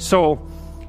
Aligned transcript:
So 0.00 0.40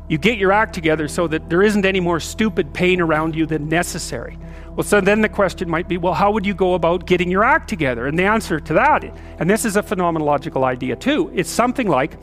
you 0.08 0.18
get 0.18 0.38
your 0.38 0.52
act 0.52 0.73
together 0.73 1.08
so 1.08 1.27
that 1.27 1.50
there 1.50 1.61
isn't 1.61 1.85
any 1.85 2.00
more 2.00 2.19
stupid 2.19 2.74
pain 2.74 3.02
around 3.02 3.36
you 3.36 3.46
than 3.46 3.68
necessary. 3.68 4.38
Well, 4.76 4.84
so 4.84 5.02
then 5.02 5.22
the 5.22 5.30
question 5.30 5.70
might 5.70 5.88
be 5.88 5.98
well, 5.98 6.14
how 6.14 6.32
would 6.32 6.46
you 6.46 6.54
go 6.54 6.76
about 6.76 7.05
getting 7.05 7.29
your 7.29 7.44
act 7.44 7.70
together? 7.70 8.08
And 8.08 8.18
the 8.18 8.24
answer 8.24 8.60
to 8.60 8.74
that, 8.74 9.04
and 9.39 9.50
this 9.50 9.66
is 9.66 9.76
a 9.76 9.84
phenomenological 9.84 10.63
idea 10.63 10.96
too, 10.96 11.29
it's 11.36 11.50
something 11.50 11.88
like 11.88 12.18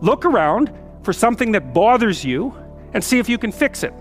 look 0.00 0.24
around 0.24 0.72
for 1.02 1.12
something 1.12 1.52
that 1.52 1.74
bothers 1.74 2.24
you 2.24 2.54
and 2.94 3.04
see 3.04 3.18
if 3.18 3.28
you 3.28 3.36
can 3.38 3.52
fix 3.52 3.82
it. 3.82 3.92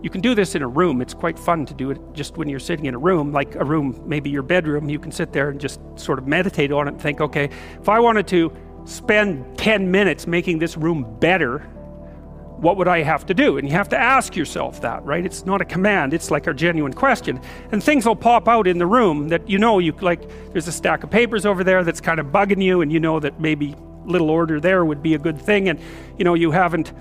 You 0.00 0.10
can 0.10 0.20
do 0.20 0.36
this 0.36 0.54
in 0.54 0.62
a 0.62 0.68
room. 0.68 1.02
It's 1.02 1.14
quite 1.14 1.36
fun 1.36 1.66
to 1.66 1.74
do 1.74 1.90
it 1.90 1.98
just 2.12 2.36
when 2.36 2.48
you're 2.48 2.60
sitting 2.60 2.86
in 2.86 2.94
a 2.94 2.98
room, 2.98 3.32
like 3.32 3.56
a 3.56 3.64
room, 3.64 4.00
maybe 4.06 4.30
your 4.30 4.42
bedroom. 4.42 4.88
You 4.88 5.00
can 5.00 5.10
sit 5.10 5.32
there 5.32 5.50
and 5.50 5.60
just 5.60 5.80
sort 5.96 6.20
of 6.20 6.28
meditate 6.28 6.70
on 6.70 6.86
it 6.86 6.92
and 6.92 7.00
think, 7.00 7.20
okay, 7.20 7.50
if 7.80 7.88
I 7.88 7.98
wanted 7.98 8.28
to 8.28 8.52
spend 8.88 9.58
10 9.58 9.90
minutes 9.90 10.26
making 10.26 10.58
this 10.58 10.76
room 10.76 11.18
better, 11.20 11.58
what 12.58 12.76
would 12.76 12.88
I 12.88 13.02
have 13.02 13.24
to 13.26 13.34
do? 13.34 13.58
And 13.58 13.68
you 13.68 13.74
have 13.74 13.88
to 13.90 13.98
ask 13.98 14.34
yourself 14.34 14.80
that, 14.80 15.04
right? 15.04 15.24
It's 15.24 15.46
not 15.46 15.60
a 15.60 15.64
command, 15.64 16.12
it's 16.12 16.30
like 16.30 16.46
a 16.46 16.54
genuine 16.54 16.92
question. 16.92 17.40
And 17.70 17.82
things 17.82 18.04
will 18.06 18.16
pop 18.16 18.48
out 18.48 18.66
in 18.66 18.78
the 18.78 18.86
room 18.86 19.28
that 19.28 19.48
you 19.48 19.58
know, 19.58 19.78
you 19.78 19.92
like, 20.00 20.28
there's 20.52 20.66
a 20.66 20.72
stack 20.72 21.04
of 21.04 21.10
papers 21.10 21.46
over 21.46 21.62
there 21.62 21.84
that's 21.84 22.00
kind 22.00 22.18
of 22.18 22.26
bugging 22.26 22.62
you, 22.62 22.80
and 22.80 22.92
you 22.92 22.98
know 22.98 23.20
that 23.20 23.38
maybe 23.40 23.76
little 24.04 24.30
order 24.30 24.58
there 24.58 24.84
would 24.84 25.02
be 25.02 25.14
a 25.14 25.18
good 25.18 25.40
thing. 25.40 25.68
And 25.68 25.78
you 26.16 26.24
know, 26.24 26.34
you 26.34 26.50
haven't, 26.50 26.92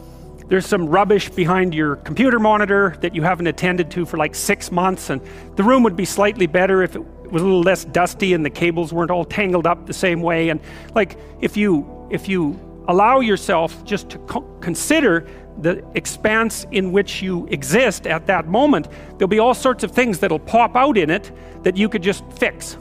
there's 0.48 0.66
some 0.66 0.88
rubbish 0.88 1.30
behind 1.30 1.74
your 1.74 1.96
computer 1.96 2.38
monitor 2.38 2.96
that 3.02 3.16
you 3.16 3.24
haven't 3.24 3.48
attended 3.48 3.90
to 3.92 4.06
for 4.06 4.18
like 4.18 4.36
six 4.36 4.72
months, 4.72 5.10
and 5.10 5.22
the 5.56 5.64
room 5.64 5.84
would 5.84 5.96
be 5.96 6.06
slightly 6.06 6.46
better 6.46 6.84
if 6.84 6.96
it 6.96 7.02
was 7.32 7.42
a 7.42 7.46
little 7.46 7.62
less 7.62 7.86
dusty 7.86 8.34
and 8.34 8.46
the 8.46 8.50
cables 8.50 8.94
weren't 8.94 9.12
all 9.12 9.26
tangled 9.26 9.68
up 9.68 9.86
the 9.86 9.94
same 9.94 10.22
way. 10.22 10.50
And 10.50 10.60
like, 10.96 11.18
if 11.42 11.58
you, 11.58 12.08
if 12.10 12.28
you 12.28 12.60
allow 12.88 13.20
yourself 13.20 13.84
just 13.84 14.10
to 14.10 14.18
co- 14.20 14.42
consider 14.62 15.28
the 15.60 15.86
expanse 15.96 16.66
in 16.72 16.92
which 16.92 17.22
you 17.22 17.48
exist 17.48 18.08
at 18.08 18.28
that 18.28 18.48
moment, 18.48 18.88
there'll 19.18 19.28
be 19.28 19.40
all 19.40 19.54
sorts 19.54 19.84
of 19.84 19.92
things 19.92 20.20
that'll 20.20 20.40
pop 20.40 20.76
out 20.76 20.98
in 20.98 21.10
it 21.10 21.32
that 21.64 21.76
you 21.76 21.90
could 21.90 22.04
just 22.04 22.24
fix. 22.34 22.78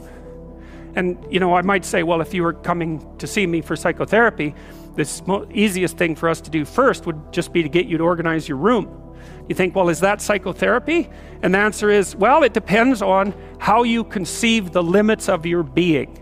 And, 0.95 1.17
you 1.29 1.39
know, 1.39 1.55
I 1.55 1.61
might 1.61 1.85
say, 1.85 2.03
well, 2.03 2.21
if 2.21 2.33
you 2.33 2.43
were 2.43 2.53
coming 2.53 3.05
to 3.17 3.27
see 3.27 3.45
me 3.45 3.61
for 3.61 3.75
psychotherapy, 3.75 4.55
the 4.95 5.21
mo- 5.27 5.47
easiest 5.53 5.97
thing 5.97 6.15
for 6.15 6.29
us 6.29 6.41
to 6.41 6.49
do 6.49 6.65
first 6.65 7.05
would 7.05 7.31
just 7.31 7.53
be 7.53 7.61
to 7.63 7.69
get 7.69 7.85
you 7.85 7.97
to 7.97 8.03
organize 8.03 8.47
your 8.47 8.57
room. 8.57 9.06
You 9.47 9.55
think, 9.55 9.75
well, 9.75 9.89
is 9.89 10.01
that 10.01 10.21
psychotherapy? 10.21 11.09
And 11.41 11.53
the 11.53 11.59
answer 11.59 11.89
is, 11.89 12.15
well, 12.15 12.43
it 12.43 12.53
depends 12.53 13.01
on 13.01 13.33
how 13.59 13.83
you 13.83 14.03
conceive 14.03 14.71
the 14.71 14.83
limits 14.83 15.29
of 15.29 15.45
your 15.45 15.63
being. 15.63 16.17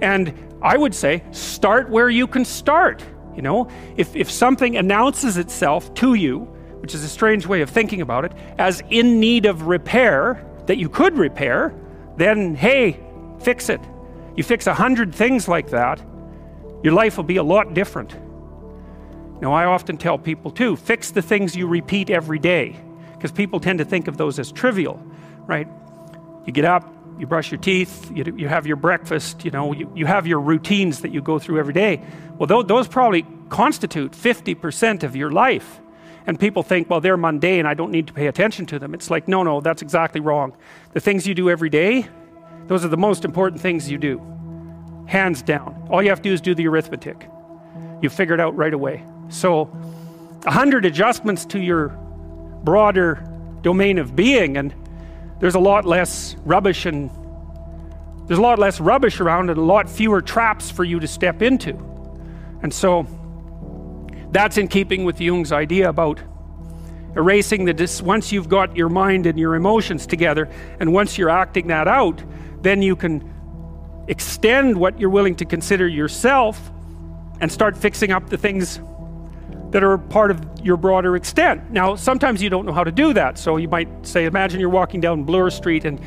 And 0.00 0.58
I 0.62 0.76
would 0.76 0.94
say, 0.94 1.22
start 1.30 1.90
where 1.90 2.08
you 2.08 2.26
can 2.26 2.44
start. 2.44 3.04
You 3.36 3.42
know, 3.42 3.68
if, 3.96 4.16
if 4.16 4.30
something 4.30 4.76
announces 4.76 5.36
itself 5.36 5.92
to 5.94 6.14
you, 6.14 6.40
which 6.80 6.94
is 6.94 7.04
a 7.04 7.08
strange 7.08 7.46
way 7.46 7.60
of 7.60 7.70
thinking 7.70 8.00
about 8.00 8.24
it, 8.24 8.32
as 8.58 8.82
in 8.90 9.20
need 9.20 9.46
of 9.46 9.62
repair 9.62 10.46
that 10.66 10.78
you 10.78 10.88
could 10.88 11.18
repair, 11.18 11.74
then 12.16 12.54
hey, 12.54 12.98
fix 13.42 13.68
it. 13.68 13.80
You 14.36 14.42
fix 14.42 14.66
a 14.66 14.74
hundred 14.74 15.14
things 15.14 15.48
like 15.48 15.70
that, 15.70 16.00
your 16.82 16.94
life 16.94 17.16
will 17.16 17.24
be 17.24 17.36
a 17.36 17.42
lot 17.42 17.74
different. 17.74 18.16
Now, 19.40 19.52
I 19.52 19.64
often 19.64 19.96
tell 19.96 20.18
people 20.18 20.50
too 20.50 20.76
fix 20.76 21.10
the 21.10 21.22
things 21.22 21.56
you 21.56 21.66
repeat 21.66 22.10
every 22.10 22.38
day, 22.38 22.76
because 23.12 23.32
people 23.32 23.60
tend 23.60 23.78
to 23.78 23.84
think 23.84 24.08
of 24.08 24.16
those 24.16 24.38
as 24.38 24.52
trivial, 24.52 25.02
right? 25.46 25.66
You 26.46 26.52
get 26.52 26.64
up, 26.64 26.92
you 27.18 27.26
brush 27.26 27.50
your 27.50 27.60
teeth, 27.60 28.10
you, 28.14 28.24
you 28.36 28.48
have 28.48 28.66
your 28.66 28.76
breakfast, 28.76 29.44
you 29.44 29.50
know, 29.50 29.72
you, 29.72 29.90
you 29.94 30.06
have 30.06 30.26
your 30.26 30.40
routines 30.40 31.00
that 31.00 31.12
you 31.12 31.20
go 31.20 31.38
through 31.38 31.58
every 31.58 31.74
day. 31.74 32.02
Well, 32.38 32.46
th- 32.46 32.66
those 32.66 32.88
probably 32.88 33.26
constitute 33.50 34.12
50% 34.12 35.02
of 35.02 35.14
your 35.14 35.30
life. 35.30 35.80
And 36.26 36.38
people 36.38 36.62
think, 36.62 36.88
well, 36.88 37.00
they're 37.00 37.16
mundane, 37.16 37.66
I 37.66 37.74
don't 37.74 37.90
need 37.90 38.06
to 38.06 38.12
pay 38.12 38.26
attention 38.26 38.66
to 38.66 38.78
them. 38.78 38.94
It's 38.94 39.10
like, 39.10 39.28
no, 39.28 39.42
no, 39.42 39.60
that's 39.60 39.82
exactly 39.82 40.20
wrong. 40.20 40.56
The 40.92 41.00
things 41.00 41.26
you 41.26 41.34
do 41.34 41.50
every 41.50 41.70
day, 41.70 42.06
those 42.68 42.84
are 42.84 42.88
the 42.88 42.96
most 42.96 43.24
important 43.24 43.60
things 43.60 43.90
you 43.90 43.98
do. 43.98 44.20
Hands 45.06 45.40
down. 45.42 45.88
All 45.90 46.02
you 46.02 46.10
have 46.10 46.22
to 46.22 46.28
do 46.28 46.32
is 46.32 46.40
do 46.40 46.54
the 46.54 46.68
arithmetic. 46.68 47.28
You 48.00 48.08
figure 48.08 48.34
it 48.34 48.40
out 48.40 48.56
right 48.56 48.72
away. 48.72 49.04
So, 49.30 49.70
a 50.44 50.50
hundred 50.50 50.84
adjustments 50.84 51.44
to 51.46 51.60
your 51.60 51.88
broader 52.64 53.24
domain 53.62 53.98
of 53.98 54.16
being, 54.16 54.56
and 54.56 54.74
there's 55.38 55.54
a 55.54 55.60
lot 55.60 55.86
less 55.86 56.36
rubbish 56.44 56.84
and 56.84 57.10
there's 58.26 58.38
a 58.38 58.42
lot 58.42 58.58
less 58.58 58.80
rubbish 58.80 59.20
around 59.20 59.50
and 59.50 59.58
a 59.58 59.62
lot 59.62 59.88
fewer 59.88 60.20
traps 60.22 60.70
for 60.70 60.84
you 60.84 61.00
to 61.00 61.08
step 61.08 61.42
into. 61.42 61.70
And 62.62 62.72
so 62.72 63.06
that's 64.30 64.56
in 64.56 64.68
keeping 64.68 65.04
with 65.04 65.20
Jung's 65.20 65.52
idea 65.52 65.88
about 65.88 66.20
erasing 67.16 67.64
the 67.64 67.72
dis- 67.72 68.00
once 68.02 68.30
you've 68.30 68.48
got 68.48 68.76
your 68.76 68.88
mind 68.88 69.26
and 69.26 69.38
your 69.38 69.54
emotions 69.54 70.06
together 70.06 70.48
and 70.78 70.92
once 70.92 71.18
you're 71.18 71.30
acting 71.30 71.68
that 71.68 71.88
out, 71.88 72.22
then 72.62 72.82
you 72.82 72.94
can 72.94 74.04
extend 74.06 74.76
what 74.76 75.00
you're 75.00 75.10
willing 75.10 75.34
to 75.36 75.44
consider 75.44 75.88
yourself 75.88 76.70
and 77.40 77.50
start 77.50 77.76
fixing 77.76 78.12
up 78.12 78.28
the 78.28 78.36
things 78.36 78.80
that 79.70 79.84
are 79.84 79.98
part 79.98 80.30
of 80.30 80.44
your 80.62 80.76
broader 80.76 81.16
extent. 81.16 81.70
Now, 81.70 81.94
sometimes 81.94 82.42
you 82.42 82.50
don't 82.50 82.66
know 82.66 82.72
how 82.72 82.84
to 82.84 82.92
do 82.92 83.12
that. 83.14 83.38
So 83.38 83.56
you 83.56 83.68
might 83.68 83.88
say, 84.06 84.24
imagine 84.24 84.60
you're 84.60 84.68
walking 84.68 85.00
down 85.00 85.22
Bloor 85.24 85.50
Street 85.50 85.84
and 85.84 86.00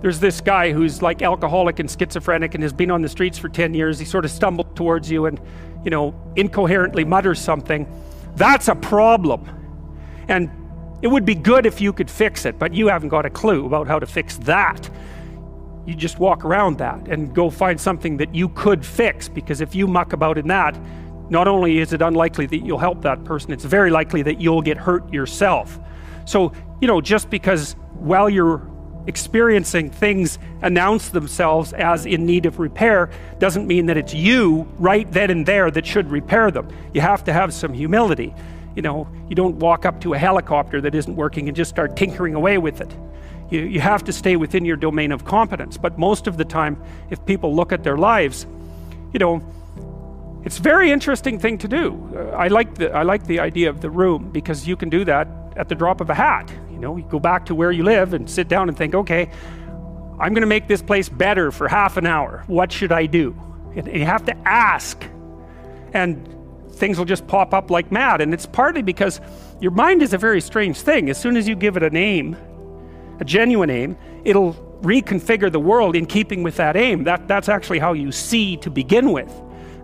there's 0.00 0.20
this 0.20 0.40
guy 0.40 0.72
who's 0.72 1.02
like 1.02 1.22
alcoholic 1.22 1.78
and 1.80 1.90
schizophrenic 1.90 2.54
and 2.54 2.62
has 2.62 2.72
been 2.72 2.90
on 2.90 3.02
the 3.02 3.08
streets 3.08 3.38
for 3.38 3.48
10 3.48 3.74
years. 3.74 3.98
He 3.98 4.04
sort 4.04 4.24
of 4.24 4.30
stumbled 4.30 4.76
towards 4.76 5.10
you 5.10 5.26
and, 5.26 5.40
you 5.84 5.90
know, 5.90 6.14
incoherently 6.36 7.04
mutters 7.04 7.40
something. 7.40 7.86
That's 8.36 8.68
a 8.68 8.74
problem. 8.74 9.48
And 10.28 10.50
it 11.02 11.08
would 11.08 11.24
be 11.24 11.34
good 11.34 11.64
if 11.66 11.80
you 11.80 11.92
could 11.92 12.10
fix 12.10 12.44
it, 12.44 12.58
but 12.58 12.74
you 12.74 12.88
haven't 12.88 13.08
got 13.08 13.24
a 13.24 13.30
clue 13.30 13.66
about 13.66 13.86
how 13.88 13.98
to 13.98 14.06
fix 14.06 14.36
that. 14.38 14.88
You 15.86 15.94
just 15.94 16.18
walk 16.18 16.44
around 16.44 16.78
that 16.78 17.08
and 17.08 17.34
go 17.34 17.50
find 17.50 17.80
something 17.80 18.18
that 18.18 18.34
you 18.34 18.50
could 18.50 18.84
fix 18.84 19.28
because 19.28 19.60
if 19.60 19.74
you 19.74 19.86
muck 19.86 20.12
about 20.12 20.36
in 20.36 20.46
that, 20.48 20.78
not 21.30 21.48
only 21.48 21.78
is 21.78 21.92
it 21.92 22.02
unlikely 22.02 22.46
that 22.46 22.58
you'll 22.58 22.78
help 22.78 23.02
that 23.02 23.24
person, 23.24 23.52
it's 23.52 23.64
very 23.64 23.90
likely 23.90 24.22
that 24.22 24.40
you'll 24.40 24.62
get 24.62 24.76
hurt 24.76 25.12
yourself. 25.12 25.78
So, 26.24 26.52
you 26.80 26.88
know, 26.88 27.00
just 27.00 27.30
because 27.30 27.74
while 27.94 28.28
you're 28.28 28.62
experiencing 29.06 29.90
things 29.90 30.38
announce 30.60 31.08
themselves 31.08 31.72
as 31.72 32.04
in 32.04 32.26
need 32.26 32.44
of 32.44 32.58
repair 32.58 33.08
doesn't 33.38 33.66
mean 33.66 33.86
that 33.86 33.96
it's 33.96 34.12
you 34.12 34.68
right 34.78 35.10
then 35.12 35.30
and 35.30 35.46
there 35.46 35.70
that 35.70 35.86
should 35.86 36.10
repair 36.10 36.50
them. 36.50 36.68
You 36.92 37.00
have 37.00 37.24
to 37.24 37.32
have 37.32 37.54
some 37.54 37.72
humility. 37.72 38.34
You 38.76 38.82
know, 38.82 39.08
you 39.28 39.34
don't 39.34 39.56
walk 39.56 39.86
up 39.86 40.00
to 40.02 40.12
a 40.12 40.18
helicopter 40.18 40.82
that 40.82 40.94
isn't 40.94 41.16
working 41.16 41.48
and 41.48 41.56
just 41.56 41.70
start 41.70 41.96
tinkering 41.96 42.34
away 42.34 42.58
with 42.58 42.82
it. 42.82 42.94
You, 43.50 43.60
you 43.60 43.80
have 43.80 44.04
to 44.04 44.12
stay 44.12 44.36
within 44.36 44.66
your 44.66 44.76
domain 44.76 45.10
of 45.10 45.24
competence. 45.24 45.78
But 45.78 45.98
most 45.98 46.26
of 46.26 46.36
the 46.36 46.44
time, 46.44 46.80
if 47.08 47.24
people 47.24 47.54
look 47.56 47.72
at 47.72 47.82
their 47.82 47.96
lives, 47.96 48.46
you 49.14 49.18
know, 49.18 49.42
it's 50.44 50.58
a 50.58 50.62
very 50.62 50.90
interesting 50.90 51.38
thing 51.38 51.58
to 51.58 51.68
do. 51.68 52.12
Uh, 52.14 52.36
I 52.36 52.48
like 52.48 52.74
the 52.76 52.92
I 52.92 53.02
like 53.02 53.26
the 53.26 53.40
idea 53.40 53.70
of 53.70 53.80
the 53.80 53.90
room 53.90 54.30
because 54.30 54.66
you 54.66 54.76
can 54.76 54.88
do 54.88 55.04
that 55.04 55.28
at 55.56 55.68
the 55.68 55.74
drop 55.74 56.00
of 56.00 56.10
a 56.10 56.14
hat. 56.14 56.50
You 56.70 56.78
know, 56.78 56.96
you 56.96 57.04
go 57.04 57.18
back 57.18 57.46
to 57.46 57.54
where 57.54 57.72
you 57.72 57.82
live 57.82 58.14
and 58.14 58.30
sit 58.30 58.48
down 58.48 58.68
and 58.68 58.78
think, 58.78 58.94
okay, 58.94 59.30
I'm 60.20 60.32
going 60.32 60.42
to 60.42 60.46
make 60.46 60.68
this 60.68 60.82
place 60.82 61.08
better 61.08 61.50
for 61.50 61.68
half 61.68 61.96
an 61.96 62.06
hour. 62.06 62.44
What 62.46 62.72
should 62.72 62.92
I 62.92 63.06
do? 63.06 63.36
And 63.74 63.86
you 63.88 64.04
have 64.04 64.24
to 64.26 64.36
ask, 64.48 65.04
and 65.92 66.28
things 66.72 66.98
will 66.98 67.04
just 67.04 67.26
pop 67.26 67.52
up 67.52 67.70
like 67.70 67.90
mad. 67.92 68.20
And 68.20 68.32
it's 68.32 68.46
partly 68.46 68.82
because 68.82 69.20
your 69.60 69.72
mind 69.72 70.02
is 70.02 70.12
a 70.12 70.18
very 70.18 70.40
strange 70.40 70.80
thing. 70.80 71.10
As 71.10 71.18
soon 71.18 71.36
as 71.36 71.48
you 71.48 71.56
give 71.56 71.76
it 71.76 71.82
a 71.82 71.90
name, 71.90 72.36
a 73.20 73.24
genuine 73.24 73.70
aim, 73.70 73.96
it'll 74.24 74.54
reconfigure 74.82 75.50
the 75.50 75.60
world 75.60 75.96
in 75.96 76.06
keeping 76.06 76.42
with 76.42 76.56
that 76.56 76.76
aim. 76.76 77.04
That, 77.04 77.26
that's 77.26 77.48
actually 77.48 77.80
how 77.80 77.92
you 77.92 78.12
see 78.12 78.56
to 78.58 78.70
begin 78.70 79.12
with. 79.12 79.32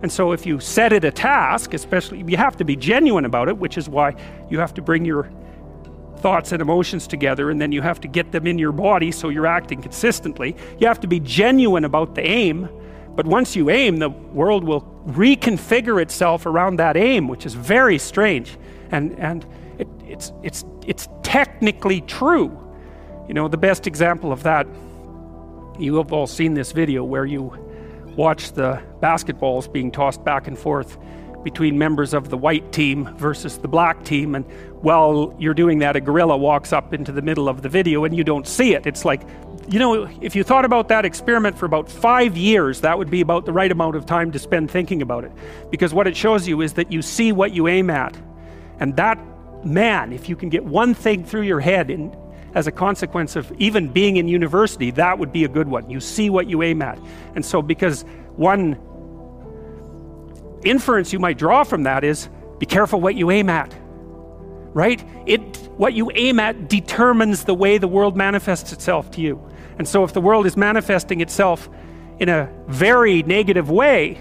And 0.01 0.11
so, 0.11 0.31
if 0.31 0.45
you 0.45 0.59
set 0.59 0.93
it 0.93 1.03
a 1.03 1.11
task, 1.11 1.73
especially, 1.73 2.23
you 2.27 2.37
have 2.37 2.57
to 2.57 2.65
be 2.65 2.75
genuine 2.75 3.25
about 3.25 3.47
it, 3.49 3.57
which 3.57 3.77
is 3.77 3.89
why 3.89 4.15
you 4.49 4.59
have 4.59 4.73
to 4.75 4.81
bring 4.81 5.05
your 5.05 5.29
thoughts 6.25 6.51
and 6.51 6.61
emotions 6.61 7.05
together 7.05 7.51
and 7.51 7.61
then 7.61 7.71
you 7.71 7.83
have 7.83 8.01
to 8.01 8.07
get 8.07 8.31
them 8.31 8.47
in 8.47 8.57
your 8.57 8.71
body 8.71 9.11
so 9.11 9.29
you're 9.29 9.45
acting 9.45 9.79
consistently. 9.79 10.55
You 10.79 10.87
have 10.87 10.99
to 11.01 11.07
be 11.07 11.19
genuine 11.19 11.85
about 11.85 12.15
the 12.15 12.25
aim. 12.25 12.67
But 13.15 13.27
once 13.27 13.55
you 13.55 13.69
aim, 13.69 13.97
the 13.97 14.09
world 14.09 14.63
will 14.63 14.81
reconfigure 15.07 16.01
itself 16.01 16.45
around 16.47 16.77
that 16.77 16.97
aim, 16.97 17.27
which 17.27 17.45
is 17.45 17.53
very 17.53 17.97
strange. 17.97 18.57
And, 18.91 19.17
and 19.19 19.45
it, 19.77 19.87
it's, 20.07 20.33
it's, 20.41 20.65
it's 20.87 21.07
technically 21.21 22.01
true. 22.01 22.59
You 23.27 23.33
know, 23.33 23.47
the 23.47 23.57
best 23.57 23.87
example 23.87 24.31
of 24.31 24.43
that, 24.43 24.67
you 25.79 25.95
have 25.97 26.11
all 26.11 26.27
seen 26.27 26.55
this 26.55 26.71
video 26.71 27.03
where 27.03 27.25
you 27.25 27.64
watch 28.15 28.53
the 28.53 28.81
basketballs 29.01 29.71
being 29.71 29.91
tossed 29.91 30.23
back 30.23 30.47
and 30.47 30.57
forth 30.57 30.97
between 31.43 31.77
members 31.77 32.13
of 32.13 32.29
the 32.29 32.37
white 32.37 32.71
team 32.71 33.15
versus 33.17 33.59
the 33.59 33.67
black 33.67 34.03
team. 34.03 34.33
And 34.33 34.45
while 34.81 35.35
you're 35.37 35.53
doing 35.53 35.79
that, 35.79 35.95
a 35.95 36.01
gorilla 36.01 36.35
walks 36.35 36.73
up 36.73 36.93
into 36.93 37.11
the 37.11 37.21
middle 37.21 37.47
of 37.47 37.61
the 37.61 37.69
video 37.69 38.03
and 38.03 38.17
you 38.17 38.23
don't 38.23 38.47
see 38.47 38.73
it. 38.73 38.87
It's 38.87 39.05
like 39.05 39.21
you 39.67 39.79
know, 39.79 40.07
if 40.21 40.35
you 40.35 40.43
thought 40.43 40.65
about 40.65 40.89
that 40.89 41.05
experiment 41.05 41.57
for 41.57 41.65
about 41.65 41.89
five 41.89 42.37
years, 42.37 42.81
that 42.81 42.97
would 42.97 43.09
be 43.09 43.21
about 43.21 43.45
the 43.45 43.53
right 43.53 43.71
amount 43.71 43.95
of 43.95 44.05
time 44.05 44.31
to 44.31 44.39
spend 44.39 44.69
thinking 44.69 45.01
about 45.01 45.23
it. 45.23 45.31
Because 45.71 45.93
what 45.93 46.07
it 46.07 46.15
shows 46.15 46.47
you 46.47 46.61
is 46.61 46.73
that 46.73 46.91
you 46.91 47.01
see 47.01 47.31
what 47.31 47.51
you 47.51 47.67
aim 47.67 47.89
at. 47.89 48.15
And 48.79 48.95
that 48.97 49.19
man, 49.65 50.13
if 50.13 50.29
you 50.29 50.35
can 50.35 50.49
get 50.49 50.63
one 50.63 50.93
thing 50.93 51.25
through 51.25 51.43
your 51.43 51.59
head 51.59 51.89
in, 51.89 52.15
as 52.55 52.67
a 52.67 52.71
consequence 52.71 53.35
of 53.35 53.51
even 53.59 53.89
being 53.89 54.17
in 54.17 54.27
university, 54.27 54.89
that 54.91 55.19
would 55.19 55.31
be 55.31 55.43
a 55.43 55.47
good 55.47 55.67
one. 55.67 55.89
You 55.89 55.99
see 55.99 56.29
what 56.29 56.49
you 56.49 56.63
aim 56.63 56.81
at. 56.81 56.97
And 57.35 57.45
so, 57.45 57.61
because 57.61 58.03
one 58.37 58.79
inference 60.63 61.13
you 61.13 61.19
might 61.19 61.37
draw 61.37 61.63
from 61.63 61.83
that 61.83 62.03
is 62.03 62.27
be 62.57 62.65
careful 62.65 62.99
what 62.99 63.15
you 63.15 63.29
aim 63.29 63.49
at 63.49 63.73
right 64.73 65.03
it 65.27 65.57
what 65.77 65.93
you 65.93 66.11
aim 66.15 66.39
at 66.39 66.67
determines 66.67 67.43
the 67.43 67.53
way 67.53 67.77
the 67.77 67.87
world 67.87 68.17
manifests 68.17 68.73
itself 68.73 69.11
to 69.11 69.21
you 69.21 69.39
and 69.77 69.87
so 69.87 70.03
if 70.03 70.13
the 70.13 70.21
world 70.21 70.47
is 70.47 70.57
manifesting 70.57 71.21
itself 71.21 71.69
in 72.19 72.29
a 72.29 72.51
very 72.67 73.21
negative 73.23 73.69
way 73.69 74.15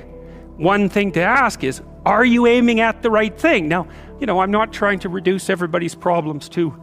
one 0.56 0.88
thing 0.88 1.12
to 1.12 1.20
ask 1.20 1.64
is 1.64 1.80
are 2.04 2.24
you 2.24 2.46
aiming 2.46 2.78
at 2.80 3.00
the 3.00 3.10
right 3.10 3.38
thing 3.38 3.68
now 3.68 3.88
you 4.20 4.26
know 4.26 4.40
i'm 4.40 4.50
not 4.50 4.70
trying 4.70 4.98
to 4.98 5.08
reduce 5.08 5.48
everybody's 5.48 5.94
problems 5.94 6.48
to 6.48 6.74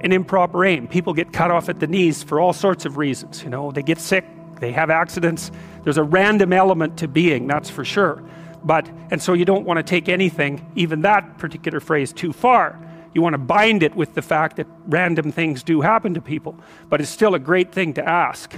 an 0.00 0.12
improper 0.12 0.64
aim 0.64 0.88
people 0.88 1.12
get 1.12 1.32
cut 1.32 1.50
off 1.50 1.68
at 1.68 1.80
the 1.80 1.86
knees 1.86 2.22
for 2.22 2.40
all 2.40 2.52
sorts 2.52 2.84
of 2.84 2.96
reasons 2.96 3.42
you 3.42 3.50
know 3.50 3.70
they 3.70 3.82
get 3.82 3.98
sick 3.98 4.24
they 4.58 4.72
have 4.72 4.90
accidents 4.90 5.50
there's 5.84 5.98
a 5.98 6.02
random 6.02 6.52
element 6.52 6.98
to 6.98 7.08
being 7.08 7.46
that's 7.46 7.70
for 7.70 7.84
sure 7.84 8.22
but, 8.64 8.88
and 9.10 9.22
so 9.22 9.32
you 9.32 9.44
don't 9.44 9.64
want 9.64 9.78
to 9.78 9.82
take 9.82 10.08
anything, 10.08 10.70
even 10.76 11.02
that 11.02 11.38
particular 11.38 11.80
phrase, 11.80 12.12
too 12.12 12.32
far. 12.32 12.78
You 13.14 13.22
want 13.22 13.34
to 13.34 13.38
bind 13.38 13.82
it 13.82 13.94
with 13.94 14.14
the 14.14 14.22
fact 14.22 14.56
that 14.56 14.66
random 14.86 15.32
things 15.32 15.62
do 15.62 15.80
happen 15.80 16.14
to 16.14 16.20
people, 16.20 16.56
but 16.88 17.00
it's 17.00 17.10
still 17.10 17.34
a 17.34 17.38
great 17.38 17.72
thing 17.72 17.94
to 17.94 18.06
ask. 18.06 18.54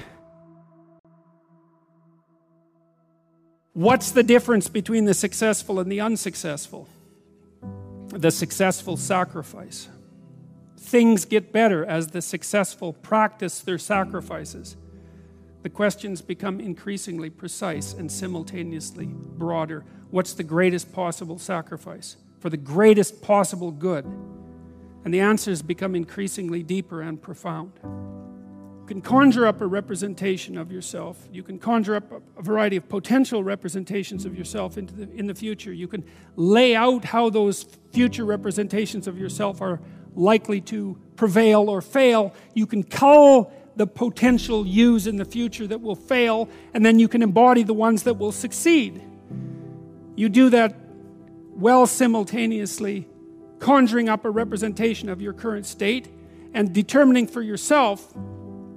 What's 3.74 4.10
the 4.10 4.22
difference 4.22 4.68
between 4.68 5.06
the 5.06 5.14
successful 5.14 5.80
and 5.80 5.90
the 5.90 6.00
unsuccessful? 6.00 6.88
The 8.08 8.30
successful 8.30 8.98
sacrifice. 8.98 9.88
Things 10.82 11.24
get 11.24 11.52
better 11.52 11.84
as 11.84 12.08
the 12.08 12.20
successful 12.20 12.92
practice 12.92 13.60
their 13.60 13.78
sacrifices 13.78 14.76
the 15.62 15.70
questions 15.70 16.20
become 16.20 16.60
increasingly 16.60 17.30
precise 17.30 17.92
and 17.94 18.10
simultaneously 18.10 19.06
broader. 19.06 19.84
What's 20.10 20.34
the 20.34 20.42
greatest 20.42 20.92
possible 20.92 21.38
sacrifice 21.38 22.16
for 22.40 22.50
the 22.50 22.56
greatest 22.56 23.22
possible 23.22 23.70
good? 23.70 24.04
And 25.04 25.14
the 25.14 25.20
answers 25.20 25.62
become 25.62 25.94
increasingly 25.94 26.62
deeper 26.64 27.00
and 27.00 27.20
profound. 27.20 27.72
You 27.84 28.86
can 28.86 29.00
conjure 29.00 29.46
up 29.46 29.60
a 29.60 29.66
representation 29.66 30.58
of 30.58 30.72
yourself. 30.72 31.28
You 31.32 31.44
can 31.44 31.60
conjure 31.60 31.94
up 31.94 32.10
a 32.36 32.42
variety 32.42 32.76
of 32.76 32.88
potential 32.88 33.44
representations 33.44 34.24
of 34.24 34.36
yourself 34.36 34.76
into 34.76 34.94
the, 34.94 35.10
in 35.12 35.26
the 35.28 35.34
future. 35.34 35.72
You 35.72 35.86
can 35.86 36.04
lay 36.34 36.74
out 36.74 37.04
how 37.04 37.30
those 37.30 37.62
future 37.92 38.24
representations 38.24 39.06
of 39.06 39.16
yourself 39.16 39.62
are 39.62 39.80
likely 40.14 40.60
to 40.60 40.98
prevail 41.16 41.68
or 41.68 41.80
fail. 41.80 42.34
You 42.54 42.66
can 42.66 42.82
cull 42.82 43.52
the 43.76 43.86
potential 43.86 44.66
yous 44.66 45.06
in 45.06 45.16
the 45.16 45.24
future 45.24 45.66
that 45.66 45.80
will 45.80 45.94
fail, 45.94 46.48
and 46.74 46.84
then 46.84 46.98
you 46.98 47.08
can 47.08 47.22
embody 47.22 47.62
the 47.62 47.74
ones 47.74 48.02
that 48.02 48.14
will 48.14 48.32
succeed. 48.32 49.02
You 50.14 50.28
do 50.28 50.50
that 50.50 50.76
well 51.54 51.86
simultaneously, 51.86 53.08
conjuring 53.58 54.08
up 54.08 54.24
a 54.24 54.30
representation 54.30 55.08
of 55.08 55.22
your 55.22 55.32
current 55.32 55.64
state 55.66 56.08
and 56.52 56.72
determining 56.72 57.26
for 57.26 57.40
yourself, 57.40 58.12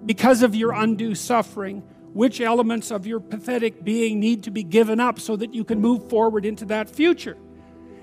because 0.06 0.44
of 0.44 0.56
your 0.56 0.72
undue 0.72 1.16
suffering, 1.16 1.82
which 2.14 2.40
elements 2.40 2.92
of 2.92 3.06
your 3.06 3.20
pathetic 3.20 3.84
being 3.84 4.20
need 4.20 4.44
to 4.44 4.52
be 4.52 4.64
given 4.64 5.00
up 5.00 5.20
so 5.20 5.36
that 5.36 5.54
you 5.54 5.66
can 5.66 5.82
move 5.82 6.10
forward 6.10 6.46
into 6.46 6.64
that 6.64 6.90
future. 6.90 7.36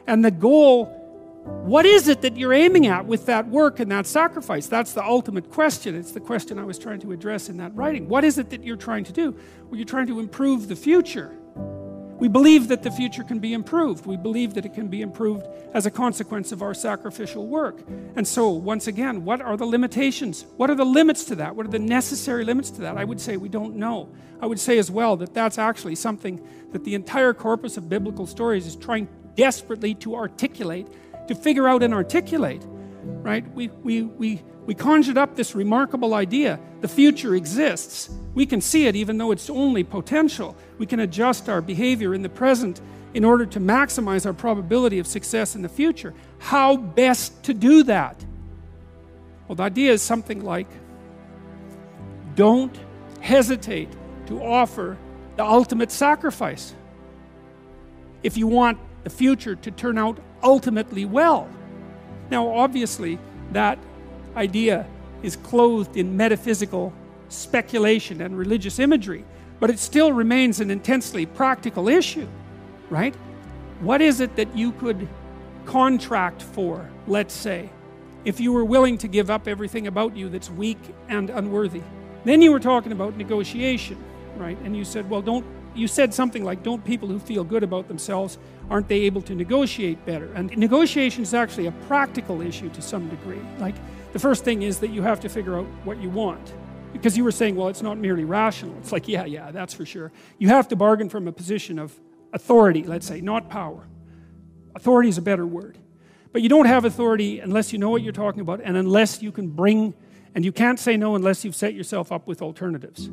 And 0.06 0.22
the 0.22 0.30
goal 0.30 1.01
what 1.44 1.86
is 1.86 2.08
it 2.08 2.22
that 2.22 2.36
you're 2.36 2.52
aiming 2.52 2.86
at 2.86 3.06
with 3.06 3.26
that 3.26 3.48
work 3.48 3.80
and 3.80 3.90
that 3.90 4.06
sacrifice? 4.06 4.68
That's 4.68 4.92
the 4.92 5.04
ultimate 5.04 5.50
question. 5.50 5.96
It's 5.96 6.12
the 6.12 6.20
question 6.20 6.58
I 6.58 6.64
was 6.64 6.78
trying 6.78 7.00
to 7.00 7.12
address 7.12 7.48
in 7.48 7.56
that 7.56 7.74
writing. 7.74 8.08
What 8.08 8.24
is 8.24 8.38
it 8.38 8.50
that 8.50 8.62
you're 8.62 8.76
trying 8.76 9.04
to 9.04 9.12
do? 9.12 9.32
Well, 9.64 9.76
you're 9.76 9.84
trying 9.84 10.06
to 10.06 10.20
improve 10.20 10.68
the 10.68 10.76
future. 10.76 11.36
We 12.22 12.28
believe 12.28 12.68
that 12.68 12.84
the 12.84 12.90
future 12.92 13.24
can 13.24 13.40
be 13.40 13.52
improved. 13.52 14.06
We 14.06 14.16
believe 14.16 14.54
that 14.54 14.64
it 14.64 14.74
can 14.74 14.86
be 14.86 15.02
improved 15.02 15.44
as 15.74 15.86
a 15.86 15.90
consequence 15.90 16.52
of 16.52 16.62
our 16.62 16.74
sacrificial 16.74 17.48
work. 17.48 17.80
And 18.14 18.28
so, 18.28 18.50
once 18.50 18.86
again, 18.86 19.24
what 19.24 19.40
are 19.40 19.56
the 19.56 19.64
limitations? 19.64 20.46
What 20.56 20.70
are 20.70 20.76
the 20.76 20.84
limits 20.84 21.24
to 21.24 21.34
that? 21.36 21.56
What 21.56 21.66
are 21.66 21.70
the 21.70 21.80
necessary 21.80 22.44
limits 22.44 22.70
to 22.72 22.82
that? 22.82 22.96
I 22.96 23.02
would 23.02 23.20
say 23.20 23.36
we 23.36 23.48
don't 23.48 23.74
know. 23.74 24.08
I 24.40 24.46
would 24.46 24.60
say 24.60 24.78
as 24.78 24.88
well 24.88 25.16
that 25.16 25.34
that's 25.34 25.58
actually 25.58 25.96
something 25.96 26.46
that 26.70 26.84
the 26.84 26.94
entire 26.94 27.34
corpus 27.34 27.76
of 27.76 27.88
biblical 27.88 28.28
stories 28.28 28.68
is 28.68 28.76
trying 28.76 29.08
desperately 29.34 29.94
to 29.96 30.14
articulate 30.14 30.86
to 31.28 31.34
figure 31.34 31.68
out 31.68 31.82
and 31.82 31.94
articulate, 31.94 32.62
right? 33.02 33.48
We, 33.54 33.68
we, 33.68 34.02
we, 34.02 34.42
we 34.66 34.74
conjured 34.74 35.18
up 35.18 35.36
this 35.36 35.54
remarkable 35.54 36.14
idea. 36.14 36.58
The 36.80 36.88
future 36.88 37.34
exists. 37.34 38.10
We 38.34 38.46
can 38.46 38.60
see 38.60 38.86
it 38.86 38.96
even 38.96 39.18
though 39.18 39.32
it's 39.32 39.50
only 39.50 39.84
potential. 39.84 40.56
We 40.78 40.86
can 40.86 41.00
adjust 41.00 41.48
our 41.48 41.60
behavior 41.60 42.14
in 42.14 42.22
the 42.22 42.28
present 42.28 42.80
in 43.14 43.24
order 43.24 43.44
to 43.46 43.60
maximize 43.60 44.24
our 44.24 44.32
probability 44.32 44.98
of 44.98 45.06
success 45.06 45.54
in 45.54 45.62
the 45.62 45.68
future. 45.68 46.14
How 46.38 46.76
best 46.76 47.42
to 47.44 47.54
do 47.54 47.82
that? 47.84 48.24
Well, 49.46 49.56
the 49.56 49.64
idea 49.64 49.92
is 49.92 50.02
something 50.02 50.44
like 50.44 50.68
don't 52.34 52.76
hesitate 53.20 53.90
to 54.26 54.42
offer 54.42 54.96
the 55.36 55.44
ultimate 55.44 55.90
sacrifice. 55.90 56.74
If 58.22 58.36
you 58.36 58.46
want 58.46 58.78
the 59.04 59.10
future 59.10 59.56
to 59.56 59.70
turn 59.70 59.98
out 59.98 60.18
ultimately 60.42 61.04
well. 61.04 61.48
Now, 62.30 62.48
obviously, 62.48 63.18
that 63.52 63.78
idea 64.36 64.86
is 65.22 65.36
clothed 65.36 65.96
in 65.96 66.16
metaphysical 66.16 66.92
speculation 67.28 68.20
and 68.20 68.36
religious 68.36 68.78
imagery, 68.78 69.24
but 69.60 69.70
it 69.70 69.78
still 69.78 70.12
remains 70.12 70.60
an 70.60 70.70
intensely 70.70 71.26
practical 71.26 71.88
issue, 71.88 72.26
right? 72.90 73.14
What 73.80 74.00
is 74.00 74.20
it 74.20 74.36
that 74.36 74.56
you 74.56 74.72
could 74.72 75.08
contract 75.66 76.42
for, 76.42 76.88
let's 77.06 77.34
say, 77.34 77.70
if 78.24 78.40
you 78.40 78.52
were 78.52 78.64
willing 78.64 78.98
to 78.98 79.08
give 79.08 79.30
up 79.30 79.48
everything 79.48 79.86
about 79.86 80.16
you 80.16 80.28
that's 80.28 80.50
weak 80.50 80.78
and 81.08 81.30
unworthy? 81.30 81.82
Then 82.24 82.40
you 82.40 82.52
were 82.52 82.60
talking 82.60 82.92
about 82.92 83.16
negotiation, 83.16 84.02
right? 84.36 84.58
And 84.64 84.76
you 84.76 84.84
said, 84.84 85.08
well, 85.10 85.22
don't 85.22 85.44
you 85.74 85.88
said 85.88 86.12
something 86.12 86.44
like, 86.44 86.62
don't 86.62 86.84
people 86.84 87.08
who 87.08 87.18
feel 87.18 87.44
good 87.44 87.62
about 87.62 87.88
themselves, 87.88 88.38
aren't 88.70 88.88
they 88.88 89.00
able 89.02 89.22
to 89.22 89.34
negotiate 89.34 90.04
better? 90.06 90.32
And 90.34 90.56
negotiation 90.56 91.22
is 91.22 91.34
actually 91.34 91.66
a 91.66 91.72
practical 91.88 92.40
issue 92.40 92.68
to 92.70 92.82
some 92.82 93.08
degree. 93.08 93.40
Like, 93.58 93.74
the 94.12 94.18
first 94.18 94.44
thing 94.44 94.62
is 94.62 94.78
that 94.80 94.88
you 94.88 95.02
have 95.02 95.20
to 95.20 95.28
figure 95.28 95.58
out 95.58 95.66
what 95.84 95.98
you 95.98 96.10
want. 96.10 96.52
Because 96.92 97.16
you 97.16 97.24
were 97.24 97.32
saying, 97.32 97.56
well, 97.56 97.68
it's 97.68 97.80
not 97.80 97.96
merely 97.96 98.24
rational. 98.24 98.76
It's 98.78 98.92
like, 98.92 99.08
yeah, 99.08 99.24
yeah, 99.24 99.50
that's 99.50 99.72
for 99.72 99.86
sure. 99.86 100.12
You 100.38 100.48
have 100.48 100.68
to 100.68 100.76
bargain 100.76 101.08
from 101.08 101.26
a 101.26 101.32
position 101.32 101.78
of 101.78 101.98
authority, 102.34 102.82
let's 102.82 103.06
say, 103.06 103.22
not 103.22 103.48
power. 103.48 103.86
Authority 104.74 105.08
is 105.08 105.16
a 105.16 105.22
better 105.22 105.46
word. 105.46 105.78
But 106.32 106.42
you 106.42 106.48
don't 106.48 106.66
have 106.66 106.84
authority 106.84 107.40
unless 107.40 107.72
you 107.72 107.78
know 107.78 107.90
what 107.90 108.02
you're 108.02 108.12
talking 108.12 108.40
about 108.40 108.60
and 108.62 108.76
unless 108.76 109.22
you 109.22 109.32
can 109.32 109.48
bring, 109.48 109.94
and 110.34 110.44
you 110.44 110.52
can't 110.52 110.78
say 110.78 110.96
no 110.96 111.14
unless 111.14 111.44
you've 111.44 111.56
set 111.56 111.74
yourself 111.74 112.12
up 112.12 112.26
with 112.26 112.42
alternatives. 112.42 113.10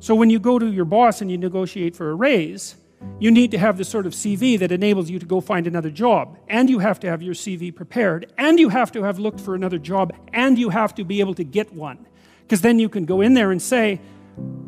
So 0.00 0.14
when 0.14 0.30
you 0.30 0.38
go 0.38 0.58
to 0.58 0.66
your 0.66 0.84
boss 0.84 1.20
and 1.20 1.30
you 1.30 1.38
negotiate 1.38 1.96
for 1.96 2.10
a 2.10 2.14
raise, 2.14 2.76
you 3.18 3.30
need 3.30 3.50
to 3.52 3.58
have 3.58 3.78
the 3.78 3.84
sort 3.84 4.06
of 4.06 4.12
CV 4.12 4.58
that 4.58 4.72
enables 4.72 5.08
you 5.08 5.18
to 5.18 5.26
go 5.26 5.40
find 5.40 5.66
another 5.66 5.90
job. 5.90 6.38
And 6.48 6.68
you 6.68 6.80
have 6.80 7.00
to 7.00 7.08
have 7.08 7.22
your 7.22 7.34
CV 7.34 7.74
prepared. 7.74 8.32
And 8.36 8.58
you 8.58 8.68
have 8.68 8.92
to 8.92 9.02
have 9.04 9.18
looked 9.18 9.40
for 9.40 9.54
another 9.54 9.78
job. 9.78 10.12
And 10.32 10.58
you 10.58 10.70
have 10.70 10.94
to 10.96 11.04
be 11.04 11.20
able 11.20 11.34
to 11.34 11.44
get 11.44 11.72
one. 11.72 12.06
Because 12.42 12.60
then 12.60 12.78
you 12.78 12.88
can 12.88 13.04
go 13.04 13.20
in 13.20 13.34
there 13.34 13.50
and 13.50 13.60
say, 13.60 14.00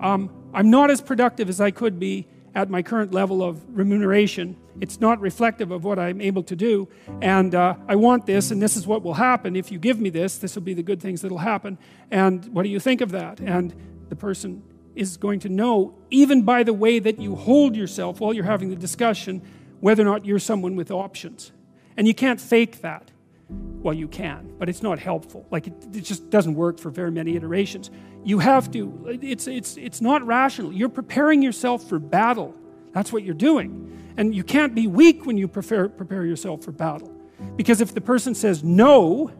um, 0.01 0.31
I'm 0.55 0.71
not 0.71 0.91
as 0.91 1.01
productive 1.01 1.49
as 1.49 1.61
I 1.61 1.71
could 1.71 1.99
be 1.99 2.27
at 2.55 2.71
my 2.71 2.83
current 2.83 3.13
level 3.13 3.43
of 3.43 3.63
remuneration. 3.77 4.57
It's 4.81 5.01
not 5.01 5.21
reflective 5.21 5.71
of 5.71 5.85
what 5.85 5.99
I'm 5.99 6.21
able 6.21 6.43
to 6.45 6.57
do. 6.57 6.89
And 7.21 7.55
uh, 7.55 7.75
I 7.87 7.97
want 7.97 8.27
this, 8.27 8.51
and 8.51 8.63
this 8.63 8.77
is 8.77 8.87
what 8.87 9.03
will 9.03 9.15
happen. 9.15 9.57
If 9.57 9.71
you 9.71 9.79
give 9.79 10.01
me 10.01 10.11
this, 10.11 10.39
this 10.39 10.55
will 10.55 10.63
be 10.63 10.75
the 10.75 10.83
good 10.83 11.01
things 11.01 11.21
that 11.21 11.31
will 11.31 11.39
happen. 11.39 11.79
And 12.11 12.45
what 12.47 12.63
do 12.63 12.69
you 12.69 12.81
think 12.81 13.01
of 13.01 13.11
that? 13.11 13.41
And 13.41 13.75
the 14.09 14.17
person 14.17 14.63
is 14.99 15.17
going 15.17 15.41
to 15.41 15.49
know, 15.49 15.95
even 16.11 16.43
by 16.43 16.63
the 16.63 16.75
way 16.75 16.99
that 16.99 17.21
you 17.21 17.37
hold 17.37 17.77
yourself 17.77 18.21
while 18.21 18.33
you're 18.33 18.45
having 18.45 18.71
the 18.71 18.77
discussion, 18.77 19.43
whether 19.81 20.03
or 20.03 20.07
not 20.07 20.25
you're 20.27 20.39
someone 20.39 20.77
with 20.77 20.91
options. 20.91 21.53
And 21.97 22.07
you 22.07 22.15
can't 22.15 22.41
fake 22.41 22.81
that. 22.83 23.11
Well, 23.49 23.95
you 23.95 24.09
can, 24.09 24.53
but 24.59 24.69
it's 24.69 24.83
not 24.83 24.99
helpful. 24.99 25.47
Like, 25.51 25.69
it, 25.69 25.73
it 25.95 26.03
just 26.03 26.29
doesn't 26.31 26.55
work 26.55 26.79
for 26.79 26.91
very 26.91 27.11
many 27.11 27.37
iterations. 27.37 27.91
You 28.25 28.41
have 28.41 28.71
to, 28.73 29.19
it's, 29.23 29.47
it's, 29.47 29.77
it's 29.77 30.01
not 30.01 30.27
rational. 30.27 30.73
You're 30.73 30.89
preparing 30.89 31.41
yourself 31.43 31.89
for 31.89 31.99
battle. 31.99 32.55
That's 32.93 33.13
what 33.13 33.23
you're 33.23 33.35
doing. 33.35 34.13
And 34.17 34.35
you 34.35 34.43
can't 34.43 34.75
be 34.75 34.87
weak 34.87 35.25
when 35.25 35.39
you 35.39 35.49
prepare, 35.49 35.89
prepare 35.89 36.25
yourself 36.25 36.65
for 36.65 36.73
battle. 36.73 37.15
Because 37.57 37.81
if 37.81 37.95
the 37.95 38.01
person 38.01 38.35
says 38.35 38.65
no, 38.65 39.31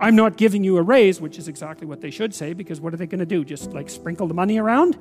I'm 0.00 0.14
not 0.14 0.36
giving 0.36 0.62
you 0.62 0.76
a 0.76 0.82
raise, 0.82 1.20
which 1.20 1.38
is 1.38 1.48
exactly 1.48 1.86
what 1.86 2.00
they 2.00 2.10
should 2.10 2.34
say, 2.34 2.52
because 2.52 2.80
what 2.80 2.94
are 2.94 2.96
they 2.96 3.06
going 3.06 3.18
to 3.18 3.26
do? 3.26 3.44
Just 3.44 3.72
like 3.72 3.90
sprinkle 3.90 4.28
the 4.28 4.34
money 4.34 4.58
around? 4.58 4.96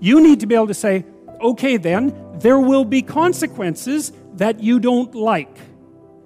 You 0.00 0.20
need 0.20 0.40
to 0.40 0.46
be 0.46 0.54
able 0.54 0.66
to 0.66 0.74
say, 0.74 1.04
okay, 1.40 1.76
then, 1.76 2.14
there 2.40 2.58
will 2.58 2.84
be 2.84 3.02
consequences 3.02 4.12
that 4.34 4.60
you 4.60 4.80
don't 4.80 5.14
like. 5.14 5.56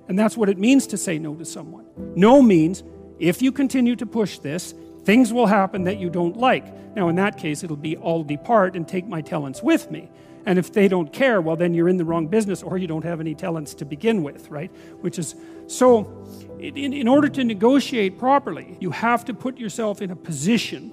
And 0.08 0.18
that's 0.18 0.36
what 0.36 0.48
it 0.48 0.58
means 0.58 0.86
to 0.88 0.96
say 0.96 1.18
no 1.18 1.34
to 1.34 1.44
someone. 1.44 1.86
No 2.16 2.42
means, 2.42 2.82
if 3.18 3.42
you 3.42 3.52
continue 3.52 3.96
to 3.96 4.06
push 4.06 4.38
this, 4.38 4.74
things 5.04 5.32
will 5.32 5.46
happen 5.46 5.84
that 5.84 5.98
you 5.98 6.10
don't 6.10 6.36
like. 6.36 6.64
Now, 6.94 7.08
in 7.08 7.16
that 7.16 7.38
case, 7.38 7.62
it'll 7.62 7.76
be 7.76 7.96
I'll 7.96 8.22
depart 8.22 8.76
and 8.76 8.86
take 8.86 9.06
my 9.06 9.20
talents 9.20 9.62
with 9.62 9.90
me. 9.90 10.10
And 10.46 10.58
if 10.58 10.72
they 10.72 10.88
don't 10.88 11.12
care, 11.12 11.40
well, 11.40 11.56
then 11.56 11.72
you're 11.72 11.88
in 11.88 11.96
the 11.96 12.04
wrong 12.04 12.26
business 12.26 12.62
or 12.62 12.76
you 12.76 12.86
don't 12.86 13.04
have 13.04 13.20
any 13.20 13.34
talents 13.34 13.74
to 13.74 13.84
begin 13.84 14.22
with, 14.22 14.50
right? 14.50 14.70
Which 15.00 15.18
is 15.18 15.34
so, 15.66 16.28
in, 16.58 16.92
in 16.92 17.08
order 17.08 17.28
to 17.28 17.44
negotiate 17.44 18.18
properly, 18.18 18.76
you 18.80 18.90
have 18.90 19.24
to 19.26 19.34
put 19.34 19.56
yourself 19.56 20.02
in 20.02 20.10
a 20.10 20.16
position 20.16 20.90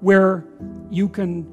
where 0.00 0.44
you 0.90 1.08
can, 1.08 1.46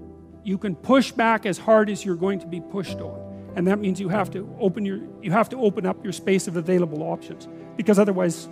you 0.44 0.58
can 0.58 0.76
push 0.76 1.12
back 1.12 1.46
as 1.46 1.58
hard 1.58 1.90
as 1.90 2.06
you're 2.06 2.16
going 2.16 2.40
to 2.40 2.48
be 2.48 2.62
pushed 2.62 3.00
on. 3.00 3.24
And 3.56 3.68
that 3.68 3.80
means 3.80 4.00
you 4.00 4.10
have 4.10 4.32
to 4.32 4.56
open 4.60 4.86
your 4.86 5.00
you 5.22 5.32
have 5.32 5.48
to 5.50 5.58
open 5.58 5.86
up 5.86 6.04
your 6.04 6.14
space 6.14 6.48
of 6.48 6.58
available 6.58 7.04
options. 7.04 7.48
Because 7.78 8.00
otherwise 8.00 8.50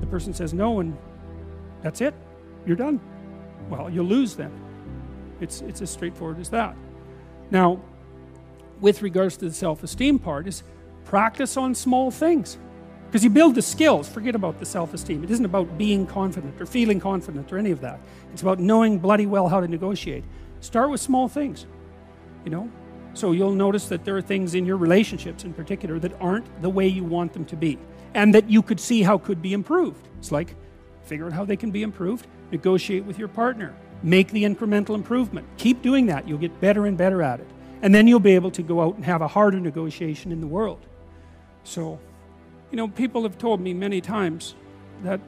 the 0.00 0.06
person 0.06 0.32
says 0.32 0.54
no 0.54 0.80
and 0.80 0.96
that's 1.82 2.00
it. 2.00 2.14
You're 2.66 2.76
done. 2.76 3.00
Well, 3.68 3.90
you'll 3.90 4.06
lose 4.06 4.34
then. 4.34 4.52
It's 5.40 5.60
it's 5.60 5.82
as 5.82 5.90
straightforward 5.90 6.40
as 6.40 6.48
that. 6.50 6.74
Now, 7.50 7.80
with 8.80 9.02
regards 9.02 9.36
to 9.38 9.48
the 9.48 9.54
self-esteem 9.54 10.18
part, 10.18 10.46
is 10.46 10.62
practice 11.04 11.56
on 11.56 11.74
small 11.74 12.10
things. 12.10 12.58
Because 13.06 13.22
you 13.22 13.30
build 13.30 13.54
the 13.54 13.62
skills, 13.62 14.08
forget 14.08 14.34
about 14.34 14.58
the 14.58 14.66
self 14.66 14.92
esteem. 14.92 15.22
It 15.24 15.30
isn't 15.30 15.44
about 15.44 15.78
being 15.78 16.06
confident 16.06 16.60
or 16.60 16.66
feeling 16.66 17.00
confident 17.00 17.52
or 17.52 17.58
any 17.58 17.70
of 17.70 17.80
that. 17.80 18.00
It's 18.32 18.42
about 18.42 18.58
knowing 18.58 18.98
bloody 18.98 19.26
well 19.26 19.48
how 19.48 19.60
to 19.60 19.68
negotiate. 19.68 20.24
Start 20.60 20.90
with 20.90 21.00
small 21.00 21.28
things, 21.28 21.66
you 22.44 22.50
know. 22.50 22.70
So 23.14 23.32
you'll 23.32 23.54
notice 23.54 23.88
that 23.88 24.04
there 24.04 24.16
are 24.16 24.22
things 24.22 24.54
in 24.54 24.66
your 24.66 24.76
relationships 24.76 25.44
in 25.44 25.54
particular 25.54 25.98
that 26.00 26.12
aren't 26.20 26.60
the 26.60 26.68
way 26.68 26.86
you 26.86 27.04
want 27.04 27.32
them 27.32 27.46
to 27.46 27.56
be 27.56 27.78
and 28.12 28.34
that 28.34 28.50
you 28.50 28.60
could 28.60 28.80
see 28.80 29.02
how 29.02 29.16
could 29.16 29.40
be 29.40 29.52
improved. 29.52 30.08
It's 30.18 30.32
like 30.32 30.54
figure 31.04 31.26
out 31.26 31.32
how 31.32 31.44
they 31.44 31.56
can 31.56 31.70
be 31.70 31.82
improved, 31.82 32.26
negotiate 32.50 33.04
with 33.04 33.18
your 33.18 33.28
partner, 33.28 33.74
make 34.02 34.28
the 34.30 34.44
incremental 34.44 34.94
improvement. 34.94 35.46
Keep 35.56 35.82
doing 35.82 36.06
that. 36.06 36.28
You'll 36.28 36.38
get 36.38 36.60
better 36.60 36.86
and 36.86 36.96
better 36.96 37.22
at 37.22 37.40
it. 37.40 37.48
And 37.82 37.94
then 37.94 38.06
you'll 38.06 38.20
be 38.20 38.34
able 38.34 38.50
to 38.52 38.62
go 38.62 38.80
out 38.80 38.96
and 38.96 39.04
have 39.04 39.22
a 39.22 39.28
harder 39.28 39.60
negotiation 39.60 40.32
in 40.32 40.40
the 40.40 40.46
world. 40.46 40.86
So, 41.64 41.98
you 42.70 42.76
know, 42.76 42.88
people 42.88 43.22
have 43.24 43.38
told 43.38 43.60
me 43.60 43.74
many 43.74 44.00
times 44.00 44.54
that 45.02 45.20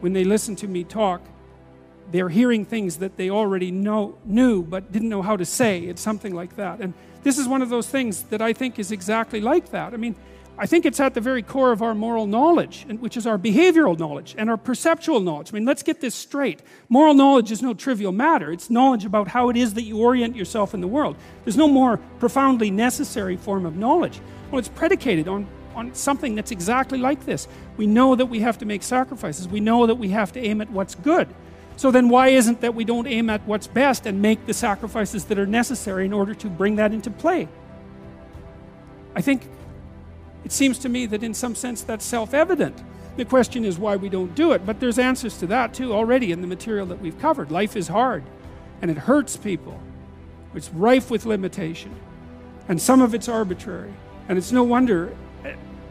when 0.00 0.12
they 0.12 0.24
listen 0.24 0.56
to 0.56 0.68
me 0.68 0.84
talk, 0.84 1.22
they're 2.12 2.28
hearing 2.28 2.64
things 2.64 2.98
that 2.98 3.16
they 3.16 3.30
already 3.30 3.70
know 3.70 4.16
knew 4.24 4.62
but 4.62 4.92
didn't 4.92 5.08
know 5.08 5.22
how 5.22 5.36
to 5.36 5.44
say. 5.44 5.80
It's 5.80 6.00
something 6.00 6.34
like 6.34 6.56
that. 6.56 6.80
And 6.80 6.94
this 7.22 7.38
is 7.38 7.48
one 7.48 7.62
of 7.62 7.68
those 7.68 7.88
things 7.88 8.24
that 8.24 8.40
I 8.40 8.52
think 8.52 8.78
is 8.78 8.92
exactly 8.92 9.40
like 9.40 9.70
that. 9.70 9.92
I 9.92 9.96
mean, 9.96 10.14
I 10.58 10.64
think 10.64 10.86
it's 10.86 11.00
at 11.00 11.12
the 11.12 11.20
very 11.20 11.42
core 11.42 11.70
of 11.70 11.82
our 11.82 11.94
moral 11.94 12.26
knowledge, 12.26 12.86
which 12.88 13.18
is 13.18 13.26
our 13.26 13.38
behavioral 13.38 13.98
knowledge 13.98 14.34
and 14.38 14.48
our 14.48 14.56
perceptual 14.56 15.20
knowledge. 15.20 15.52
I 15.52 15.54
mean, 15.54 15.66
let's 15.66 15.82
get 15.82 16.00
this 16.00 16.14
straight. 16.14 16.62
Moral 16.88 17.12
knowledge 17.12 17.52
is 17.52 17.60
no 17.60 17.74
trivial 17.74 18.10
matter. 18.10 18.50
It's 18.50 18.70
knowledge 18.70 19.04
about 19.04 19.28
how 19.28 19.50
it 19.50 19.56
is 19.58 19.74
that 19.74 19.82
you 19.82 19.98
orient 19.98 20.34
yourself 20.34 20.72
in 20.72 20.80
the 20.80 20.88
world. 20.88 21.16
There's 21.44 21.58
no 21.58 21.68
more 21.68 21.98
profoundly 22.18 22.70
necessary 22.70 23.36
form 23.36 23.66
of 23.66 23.76
knowledge. 23.76 24.18
Well, 24.50 24.58
it's 24.58 24.68
predicated 24.68 25.28
on, 25.28 25.46
on 25.74 25.92
something 25.94 26.34
that's 26.34 26.50
exactly 26.50 26.98
like 26.98 27.26
this. 27.26 27.48
We 27.76 27.86
know 27.86 28.14
that 28.14 28.26
we 28.26 28.40
have 28.40 28.56
to 28.58 28.64
make 28.64 28.82
sacrifices, 28.82 29.48
we 29.48 29.60
know 29.60 29.86
that 29.86 29.96
we 29.96 30.08
have 30.08 30.32
to 30.32 30.40
aim 30.40 30.62
at 30.62 30.70
what's 30.70 30.94
good. 30.94 31.28
So 31.78 31.90
then, 31.90 32.08
why 32.08 32.28
isn't 32.28 32.62
that 32.62 32.74
we 32.74 32.86
don't 32.86 33.06
aim 33.06 33.28
at 33.28 33.46
what's 33.46 33.66
best 33.66 34.06
and 34.06 34.22
make 34.22 34.46
the 34.46 34.54
sacrifices 34.54 35.26
that 35.26 35.38
are 35.38 35.46
necessary 35.46 36.06
in 36.06 36.14
order 36.14 36.32
to 36.32 36.48
bring 36.48 36.76
that 36.76 36.94
into 36.94 37.10
play? 37.10 37.48
I 39.14 39.20
think 39.20 39.42
it 40.46 40.52
seems 40.52 40.78
to 40.78 40.88
me 40.88 41.06
that 41.06 41.24
in 41.24 41.34
some 41.34 41.56
sense 41.56 41.82
that's 41.82 42.04
self 42.04 42.32
evident. 42.32 42.80
The 43.16 43.24
question 43.24 43.64
is 43.64 43.80
why 43.80 43.96
we 43.96 44.08
don't 44.08 44.32
do 44.36 44.52
it, 44.52 44.64
but 44.64 44.78
there's 44.78 44.96
answers 44.96 45.36
to 45.38 45.46
that 45.48 45.74
too 45.74 45.92
already 45.92 46.30
in 46.30 46.40
the 46.40 46.46
material 46.46 46.86
that 46.86 47.00
we've 47.00 47.18
covered. 47.18 47.50
Life 47.50 47.74
is 47.74 47.88
hard 47.88 48.22
and 48.80 48.88
it 48.88 48.96
hurts 48.96 49.36
people, 49.36 49.80
it's 50.54 50.68
rife 50.70 51.10
with 51.10 51.26
limitation, 51.26 51.92
and 52.68 52.80
some 52.80 53.02
of 53.02 53.12
it's 53.12 53.28
arbitrary. 53.28 53.92
And 54.28 54.38
it's 54.38 54.52
no 54.52 54.62
wonder, 54.62 55.16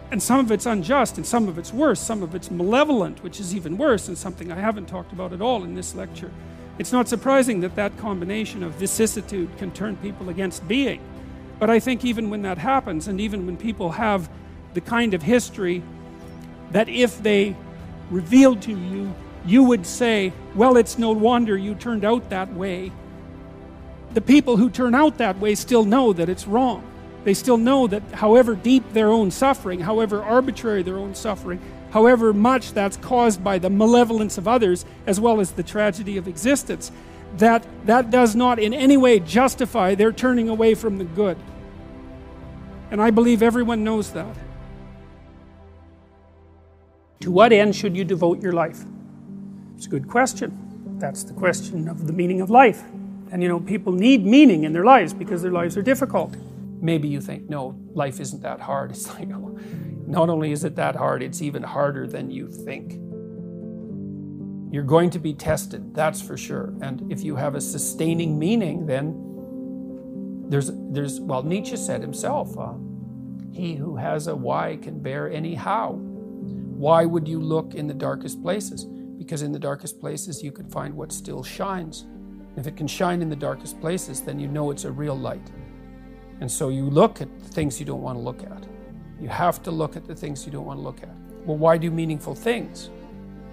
and 0.09 0.23
some 0.23 0.39
of 0.39 0.49
it's 0.53 0.65
unjust, 0.65 1.17
and 1.17 1.27
some 1.27 1.49
of 1.49 1.57
it's 1.57 1.73
worse, 1.73 1.99
some 1.99 2.23
of 2.23 2.33
it's 2.33 2.49
malevolent, 2.49 3.23
which 3.23 3.41
is 3.41 3.53
even 3.53 3.77
worse, 3.77 4.07
and 4.07 4.17
something 4.17 4.53
I 4.53 4.59
haven't 4.61 4.87
talked 4.87 5.11
about 5.11 5.33
at 5.33 5.41
all 5.41 5.65
in 5.65 5.75
this 5.75 5.95
lecture. 5.95 6.31
It's 6.79 6.93
not 6.93 7.09
surprising 7.09 7.59
that 7.59 7.75
that 7.75 7.97
combination 7.97 8.63
of 8.63 8.71
vicissitude 8.75 9.57
can 9.57 9.71
turn 9.71 9.97
people 9.97 10.29
against 10.29 10.65
being. 10.65 11.01
But 11.59 11.69
I 11.69 11.79
think 11.79 12.05
even 12.05 12.29
when 12.29 12.41
that 12.43 12.57
happens, 12.57 13.09
and 13.09 13.19
even 13.19 13.45
when 13.45 13.57
people 13.57 13.91
have 13.91 14.29
the 14.75 14.81
kind 14.81 15.13
of 15.15 15.23
history 15.23 15.81
that 16.71 16.87
if 16.89 17.21
they 17.23 17.55
revealed 18.11 18.61
to 18.63 18.71
you, 18.71 19.15
you 19.45 19.63
would 19.63 19.85
say, 19.85 20.33
Well, 20.53 20.77
it's 20.77 20.97
no 20.97 21.11
wonder 21.11 21.57
you 21.57 21.75
turned 21.75 22.05
out 22.05 22.29
that 22.29 22.53
way. 22.53 22.91
The 24.13 24.21
people 24.21 24.57
who 24.57 24.69
turn 24.69 24.95
out 24.95 25.17
that 25.17 25.39
way 25.39 25.55
still 25.55 25.83
know 25.83 26.13
that 26.13 26.29
it's 26.29 26.47
wrong. 26.47 26.83
They 27.23 27.33
still 27.33 27.57
know 27.57 27.87
that 27.87 28.03
however 28.11 28.55
deep 28.55 28.93
their 28.93 29.09
own 29.09 29.31
suffering, 29.31 29.79
however 29.79 30.21
arbitrary 30.21 30.83
their 30.83 30.97
own 30.97 31.15
suffering, 31.15 31.59
however 31.91 32.33
much 32.33 32.73
that's 32.73 32.97
caused 32.97 33.43
by 33.43 33.57
the 33.57 33.69
malevolence 33.69 34.37
of 34.37 34.47
others 34.47 34.85
as 35.07 35.19
well 35.19 35.39
as 35.39 35.51
the 35.51 35.63
tragedy 35.63 36.17
of 36.17 36.27
existence, 36.27 36.91
that 37.37 37.65
that 37.85 38.09
does 38.09 38.35
not 38.35 38.59
in 38.59 38.73
any 38.73 38.95
way 38.95 39.19
justify 39.19 39.95
their 39.95 40.11
turning 40.11 40.49
away 40.49 40.75
from 40.75 40.97
the 40.97 41.03
good. 41.03 41.37
And 42.91 43.01
I 43.01 43.11
believe 43.11 43.41
everyone 43.41 43.83
knows 43.83 44.11
that. 44.11 44.35
To 47.21 47.31
what 47.31 47.51
end 47.51 47.75
should 47.75 47.95
you 47.95 48.03
devote 48.03 48.41
your 48.41 48.53
life? 48.53 48.83
It's 49.75 49.85
a 49.85 49.89
good 49.89 50.07
question. 50.07 50.97
That's 50.99 51.23
the 51.23 51.33
question 51.33 51.87
of 51.87 52.07
the 52.07 52.13
meaning 52.13 52.41
of 52.41 52.49
life. 52.49 52.83
And 53.31 53.41
you 53.41 53.49
know, 53.49 53.59
people 53.59 53.91
need 53.91 54.25
meaning 54.25 54.63
in 54.63 54.73
their 54.73 54.85
lives 54.85 55.13
because 55.13 55.41
their 55.41 55.51
lives 55.51 55.75
are 55.77 55.81
difficult. 55.81 56.35
Maybe 56.81 57.07
you 57.07 57.19
think, 57.21 57.49
no, 57.49 57.77
life 57.93 58.19
isn't 58.19 58.41
that 58.43 58.59
hard. 58.61 58.91
It's 58.95 59.07
like, 59.07 59.29
oh, 59.33 59.59
not 60.07 60.29
only 60.29 60.51
is 60.51 60.63
it 60.63 60.75
that 60.75 60.95
hard, 60.95 61.23
it's 61.23 61.41
even 61.41 61.63
harder 61.63 62.07
than 62.07 62.29
you 62.29 62.51
think. 62.51 62.93
You're 64.71 64.83
going 64.83 65.09
to 65.11 65.19
be 65.19 65.33
tested, 65.33 65.95
that's 65.95 66.21
for 66.21 66.37
sure. 66.37 66.73
And 66.81 67.11
if 67.11 67.23
you 67.23 67.35
have 67.35 67.55
a 67.55 67.61
sustaining 67.61 68.37
meaning, 68.37 68.85
then 68.85 70.45
there's, 70.49 70.71
there's 70.91 71.19
well, 71.19 71.43
Nietzsche 71.43 71.77
said 71.77 72.01
himself, 72.01 72.57
uh, 72.57 72.73
he 73.51 73.75
who 73.75 73.95
has 73.95 74.27
a 74.27 74.35
why 74.35 74.77
can 74.81 75.01
bear 75.01 75.29
any 75.29 75.55
how. 75.55 75.99
Why 76.75 77.05
would 77.05 77.25
you 77.25 77.39
look 77.39 77.73
in 77.73 77.87
the 77.87 77.93
darkest 77.93 78.41
places? 78.41 78.83
Because 78.83 79.43
in 79.43 79.53
the 79.53 79.59
darkest 79.59 80.01
places 80.01 80.43
you 80.43 80.51
can 80.51 80.69
find 80.69 80.93
what 80.93 81.13
still 81.13 81.41
shines. 81.41 82.05
If 82.57 82.67
it 82.67 82.75
can 82.75 82.85
shine 82.85 83.21
in 83.21 83.29
the 83.29 83.35
darkest 83.35 83.79
places, 83.79 84.19
then 84.19 84.39
you 84.39 84.49
know 84.49 84.71
it's 84.71 84.83
a 84.83 84.91
real 84.91 85.17
light. 85.17 85.51
And 86.41 86.51
so 86.51 86.67
you 86.67 86.89
look 86.89 87.21
at 87.21 87.39
the 87.39 87.47
things 87.47 87.79
you 87.79 87.85
don't 87.85 88.01
want 88.01 88.17
to 88.17 88.21
look 88.21 88.43
at. 88.43 88.67
You 89.21 89.29
have 89.29 89.63
to 89.63 89.71
look 89.71 89.95
at 89.95 90.05
the 90.05 90.13
things 90.13 90.45
you 90.45 90.51
don't 90.51 90.65
want 90.65 90.79
to 90.79 90.83
look 90.83 91.01
at. 91.01 91.15
Well, 91.45 91.57
why 91.57 91.77
do 91.77 91.89
meaningful 91.89 92.35
things? 92.35 92.89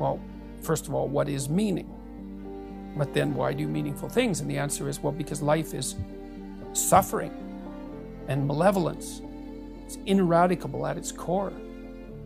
Well, 0.01 0.21
first 0.61 0.89
of 0.89 0.95
all, 0.95 1.07
what 1.07 1.29
is 1.29 1.49
meaning? 1.49 2.93
But 2.97 3.15
then 3.15 3.35
why 3.35 3.53
do 3.53 3.69
meaningful 3.69 4.09
things? 4.09 4.41
And 4.41 4.51
the 4.51 4.59
answer 4.59 4.89
is 4.89 4.99
well, 4.99 5.13
because 5.13 5.41
life 5.41 5.75
is 5.75 5.95
suffering 6.73 7.33
and 8.27 8.49
malevolence. 8.49 9.23
It's 9.85 9.99
ineradicable 10.07 10.85
at 10.87 10.97
its 10.97 11.13
core. 11.13 11.53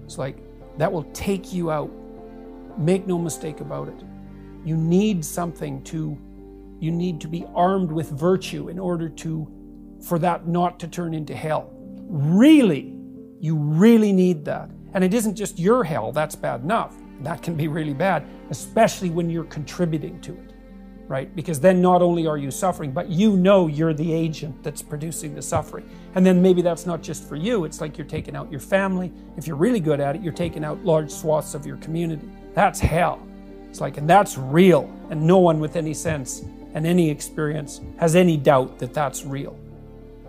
It's 0.05 0.17
like 0.17 0.39
that 0.79 0.93
will 0.93 1.05
take 1.13 1.53
you 1.53 1.71
out. 1.71 1.91
Make 2.79 3.07
no 3.07 3.19
mistake 3.19 3.61
about 3.61 3.89
it. 3.89 4.03
You 4.65 4.77
need 4.77 5.25
something 5.25 5.83
to, 5.85 6.19
you 6.81 6.91
need 6.91 7.21
to 7.21 7.29
be 7.29 7.47
armed 7.55 7.91
with 7.91 8.11
virtue 8.11 8.69
in 8.69 8.79
order 8.79 9.09
to, 9.09 9.49
for 10.03 10.19
that 10.19 10.47
not 10.47 10.79
to 10.81 10.89
turn 10.89 11.15
into 11.15 11.35
hell. 11.35 11.71
Really, 12.09 12.95
you 13.41 13.57
really 13.57 14.13
need 14.13 14.45
that. 14.45 14.71
And 14.95 15.05
it 15.05 15.15
isn't 15.15 15.35
just 15.35 15.59
your 15.59 15.85
hell, 15.85 16.13
that's 16.13 16.35
bad 16.35 16.63
enough. 16.63 16.95
That 17.21 17.43
can 17.43 17.55
be 17.55 17.69
really 17.69 17.95
bad, 17.95 18.27
especially 18.51 19.11
when 19.11 19.31
you're 19.31 19.45
contributing 19.45 20.21
to 20.23 20.33
it 20.33 20.56
right? 21.09 21.35
Because 21.37 21.61
then 21.61 21.81
not 21.81 22.03
only 22.03 22.27
are 22.27 22.37
you 22.37 22.51
suffering, 22.51 22.91
but 22.91 23.09
you 23.09 23.37
know 23.37 23.69
you're 23.69 23.95
the 23.95 24.13
agent 24.13 24.63
that's 24.63 24.83
producing 24.83 25.35
the 25.35 25.43
suffering. 25.43 25.89
And 26.15 26.27
then 26.27 26.43
maybe 26.43 26.63
that's 26.63 26.87
not 26.87 27.03
just 27.03 27.29
for 27.29 27.37
you, 27.37 27.65
it's 27.65 27.81
like 27.81 27.97
you're 27.97 28.07
taking 28.07 28.35
out 28.35 28.51
your 28.51 28.61
family. 28.61 29.13
If 29.37 29.47
you're 29.47 29.57
really 29.57 29.81
good 29.81 30.01
at 30.01 30.17
it, 30.17 30.23
you're 30.23 30.33
taking 30.33 30.65
out 30.65 30.85
large 30.85 31.11
swaths 31.11 31.55
of 31.55 31.67
your 31.67 31.77
community. 31.79 32.29
That's 32.55 32.81
hell. 32.81 33.27
It's 33.71 33.81
like, 33.81 33.99
and 33.99 34.09
that's 34.09 34.37
real. 34.37 34.93
And 35.11 35.23
no 35.23 35.39
one 35.39 35.61
with 35.61 35.77
any 35.77 35.95
sense 35.95 36.45
and 36.75 36.87
any 36.87 37.09
experience 37.09 37.81
has 37.99 38.17
any 38.17 38.37
doubt 38.37 38.79
that 38.79 38.93
that's 38.93 39.25
real. 39.25 39.59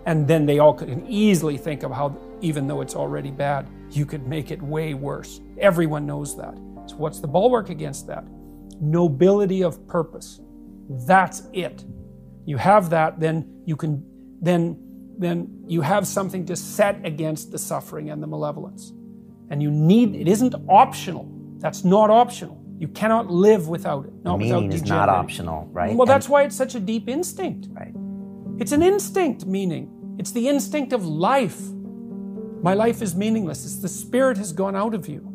And 0.06 0.26
then 0.26 0.46
they 0.46 0.58
all 0.58 0.72
can 0.72 1.06
easily 1.06 1.58
think 1.58 1.82
of 1.82 1.90
how, 1.90 2.16
even 2.40 2.66
though 2.66 2.80
it's 2.80 2.94
already 2.94 3.30
bad, 3.30 3.68
you 3.90 4.06
could 4.06 4.26
make 4.26 4.50
it 4.50 4.62
way 4.62 4.94
worse. 4.94 5.40
Everyone 5.58 6.06
knows 6.06 6.36
that. 6.36 6.54
So, 6.86 6.96
what's 6.96 7.20
the 7.20 7.28
bulwark 7.28 7.68
against 7.68 8.06
that? 8.06 8.24
Nobility 8.80 9.62
of 9.62 9.86
purpose. 9.86 10.40
That's 10.88 11.42
it. 11.52 11.84
You 12.46 12.56
have 12.56 12.90
that, 12.90 13.20
then 13.20 13.62
you 13.66 13.76
can, 13.76 14.04
then, 14.40 14.78
then 15.18 15.64
you 15.66 15.82
have 15.82 16.06
something 16.06 16.46
to 16.46 16.56
set 16.56 17.04
against 17.04 17.52
the 17.52 17.58
suffering 17.58 18.10
and 18.10 18.22
the 18.22 18.26
malevolence. 18.26 18.92
And 19.50 19.62
you 19.62 19.70
need, 19.70 20.14
it 20.14 20.28
isn't 20.28 20.54
optional. 20.68 21.30
That's 21.58 21.84
not 21.84 22.10
optional. 22.10 22.62
You 22.78 22.88
cannot 22.88 23.30
live 23.30 23.68
without 23.68 24.06
it. 24.06 24.12
Not 24.22 24.38
meaning 24.38 24.68
without 24.68 24.74
is 24.74 24.88
not 24.88 25.08
optional, 25.08 25.66
right? 25.72 25.94
Well, 25.94 26.02
and 26.02 26.10
that's 26.10 26.28
why 26.28 26.44
it's 26.44 26.56
such 26.56 26.74
a 26.74 26.80
deep 26.80 27.08
instinct. 27.08 27.66
Right. 27.70 27.92
It's 28.60 28.72
an 28.72 28.82
instinct, 28.82 29.46
meaning. 29.46 30.16
It's 30.18 30.30
the 30.30 30.48
instinct 30.48 30.92
of 30.92 31.04
life. 31.04 31.60
My 32.62 32.74
life 32.74 33.02
is 33.02 33.14
meaningless. 33.14 33.64
It's 33.64 33.76
the 33.76 33.88
spirit 33.88 34.36
has 34.36 34.52
gone 34.52 34.76
out 34.76 34.94
of 34.94 35.08
you. 35.08 35.27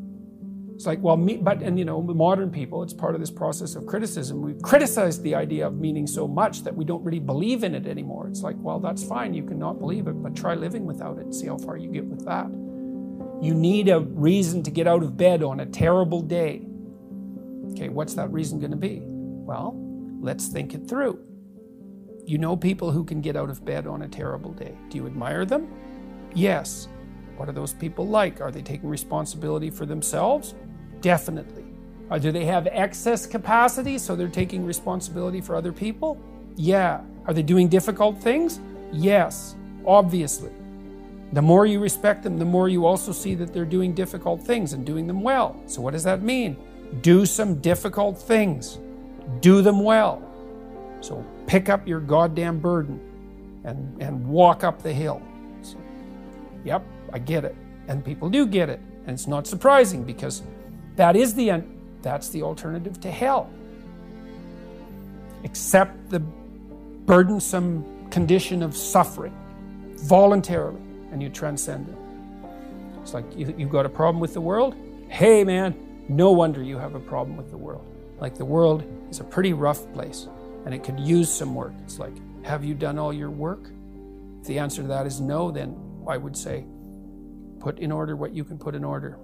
It's 0.75 0.85
like, 0.85 0.99
well, 1.01 1.17
me, 1.17 1.37
but, 1.37 1.61
and 1.61 1.77
you 1.77 1.85
know, 1.85 2.01
modern 2.01 2.49
people, 2.49 2.81
it's 2.81 2.93
part 2.93 3.13
of 3.13 3.21
this 3.21 3.29
process 3.29 3.75
of 3.75 3.85
criticism. 3.85 4.41
We've 4.41 4.61
criticized 4.61 5.21
the 5.21 5.35
idea 5.35 5.67
of 5.67 5.75
meaning 5.75 6.07
so 6.07 6.27
much 6.27 6.63
that 6.63 6.75
we 6.75 6.83
don't 6.83 7.03
really 7.03 7.19
believe 7.19 7.63
in 7.63 7.75
it 7.75 7.85
anymore. 7.85 8.27
It's 8.27 8.41
like, 8.41 8.55
well, 8.59 8.79
that's 8.79 9.03
fine. 9.03 9.33
You 9.33 9.43
cannot 9.43 9.79
believe 9.79 10.07
it, 10.07 10.13
but 10.13 10.35
try 10.35 10.55
living 10.55 10.85
without 10.85 11.19
it 11.19 11.33
see 11.33 11.47
how 11.47 11.57
far 11.57 11.77
you 11.77 11.91
get 11.91 12.05
with 12.05 12.25
that. 12.25 12.47
You 13.41 13.53
need 13.53 13.89
a 13.89 13.99
reason 13.99 14.63
to 14.63 14.71
get 14.71 14.87
out 14.87 15.03
of 15.03 15.17
bed 15.17 15.43
on 15.43 15.59
a 15.59 15.65
terrible 15.65 16.21
day. 16.21 16.61
Okay, 17.71 17.89
what's 17.89 18.13
that 18.15 18.31
reason 18.31 18.59
going 18.59 18.71
to 18.71 18.77
be? 18.77 19.01
Well, 19.03 19.73
let's 20.21 20.47
think 20.47 20.73
it 20.73 20.87
through. 20.87 21.19
You 22.25 22.37
know 22.37 22.55
people 22.55 22.91
who 22.91 23.03
can 23.03 23.19
get 23.19 23.35
out 23.35 23.49
of 23.49 23.65
bed 23.65 23.85
on 23.85 24.03
a 24.03 24.07
terrible 24.07 24.53
day. 24.53 24.77
Do 24.89 24.97
you 24.97 25.05
admire 25.07 25.43
them? 25.45 25.67
Yes. 26.33 26.87
What 27.37 27.49
are 27.49 27.53
those 27.53 27.73
people 27.73 28.07
like? 28.07 28.41
Are 28.41 28.51
they 28.51 28.61
taking 28.61 28.89
responsibility 28.89 29.69
for 29.69 29.85
themselves? 29.85 30.55
Definitely. 31.01 31.65
Uh, 32.09 32.19
do 32.19 32.31
they 32.31 32.45
have 32.45 32.67
excess 32.67 33.25
capacity 33.25 33.97
so 33.97 34.15
they're 34.15 34.27
taking 34.27 34.65
responsibility 34.65 35.41
for 35.41 35.55
other 35.55 35.71
people? 35.71 36.17
Yeah. 36.55 37.01
Are 37.25 37.33
they 37.33 37.41
doing 37.41 37.67
difficult 37.67 38.21
things? 38.21 38.59
Yes, 38.91 39.55
obviously. 39.85 40.51
The 41.31 41.41
more 41.41 41.65
you 41.65 41.79
respect 41.79 42.21
them, 42.23 42.37
the 42.37 42.45
more 42.45 42.69
you 42.69 42.85
also 42.85 43.11
see 43.11 43.33
that 43.35 43.53
they're 43.53 43.65
doing 43.65 43.93
difficult 43.93 44.41
things 44.45 44.73
and 44.73 44.85
doing 44.85 45.07
them 45.07 45.21
well. 45.21 45.59
So, 45.65 45.81
what 45.81 45.93
does 45.93 46.03
that 46.03 46.21
mean? 46.21 46.55
Do 47.01 47.25
some 47.25 47.59
difficult 47.59 48.21
things, 48.21 48.77
do 49.39 49.63
them 49.63 49.79
well. 49.79 50.21
So, 51.01 51.25
pick 51.47 51.69
up 51.69 51.87
your 51.87 51.99
goddamn 51.99 52.59
burden 52.59 52.99
and, 53.63 53.99
and 53.99 54.27
walk 54.27 54.63
up 54.63 54.83
the 54.83 54.93
hill. 54.93 55.23
So, 55.63 55.77
yep, 56.63 56.85
I 57.13 57.19
get 57.19 57.45
it. 57.45 57.55
And 57.87 58.03
people 58.03 58.29
do 58.29 58.45
get 58.45 58.69
it. 58.69 58.81
And 59.05 59.11
it's 59.11 59.27
not 59.27 59.47
surprising 59.47 60.03
because 60.03 60.41
that 60.95 61.15
is 61.15 61.33
the 61.35 61.49
end. 61.51 61.69
That's 62.01 62.29
the 62.29 62.41
alternative 62.41 62.99
to 63.01 63.11
hell. 63.11 63.49
Accept 65.43 66.09
the 66.09 66.19
burdensome 66.19 68.09
condition 68.09 68.63
of 68.63 68.75
suffering 68.75 69.33
voluntarily 69.95 70.81
and 71.11 71.21
you 71.21 71.29
transcend 71.29 71.87
it. 71.89 71.95
It's 73.01 73.13
like 73.13 73.25
you, 73.37 73.53
you've 73.57 73.69
got 73.69 73.85
a 73.85 73.89
problem 73.89 74.19
with 74.19 74.33
the 74.33 74.41
world. 74.41 74.75
Hey, 75.09 75.43
man, 75.43 75.75
no 76.09 76.31
wonder 76.31 76.63
you 76.63 76.77
have 76.77 76.95
a 76.95 76.99
problem 76.99 77.37
with 77.37 77.51
the 77.51 77.57
world. 77.57 77.85
Like 78.19 78.35
the 78.35 78.45
world 78.45 78.83
is 79.09 79.19
a 79.19 79.23
pretty 79.23 79.53
rough 79.53 79.91
place 79.93 80.27
and 80.65 80.73
it 80.73 80.83
could 80.83 80.99
use 80.99 81.31
some 81.31 81.53
work. 81.53 81.73
It's 81.83 81.99
like, 81.99 82.13
have 82.43 82.63
you 82.63 82.73
done 82.73 82.97
all 82.97 83.13
your 83.13 83.29
work? 83.29 83.69
If 84.41 84.47
the 84.47 84.59
answer 84.59 84.81
to 84.81 84.87
that 84.89 85.05
is 85.05 85.19
no, 85.19 85.51
then 85.51 85.77
I 86.07 86.17
would 86.17 86.35
say, 86.35 86.65
Put 87.63 87.79
in 87.79 87.93
order 87.93 88.17
what 88.17 88.35
you 88.35 88.43
can 88.43 88.57
put 88.57 88.75
in 88.75 88.83
order. 88.83 89.17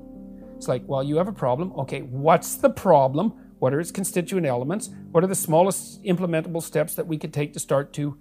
It's 0.55 0.69
like, 0.69 0.83
well, 0.87 1.03
you 1.03 1.17
have 1.17 1.27
a 1.27 1.33
problem. 1.33 1.73
Okay, 1.73 2.03
what's 2.03 2.55
the 2.55 2.69
problem? 2.69 3.33
What 3.59 3.73
are 3.73 3.81
its 3.81 3.91
constituent 3.91 4.47
elements? 4.47 4.89
What 5.11 5.25
are 5.25 5.27
the 5.27 5.35
smallest 5.35 6.01
implementable 6.03 6.63
steps 6.63 6.95
that 6.95 7.05
we 7.05 7.17
could 7.17 7.33
take 7.33 7.51
to 7.53 7.59
start 7.59 7.91
to, 7.95 8.17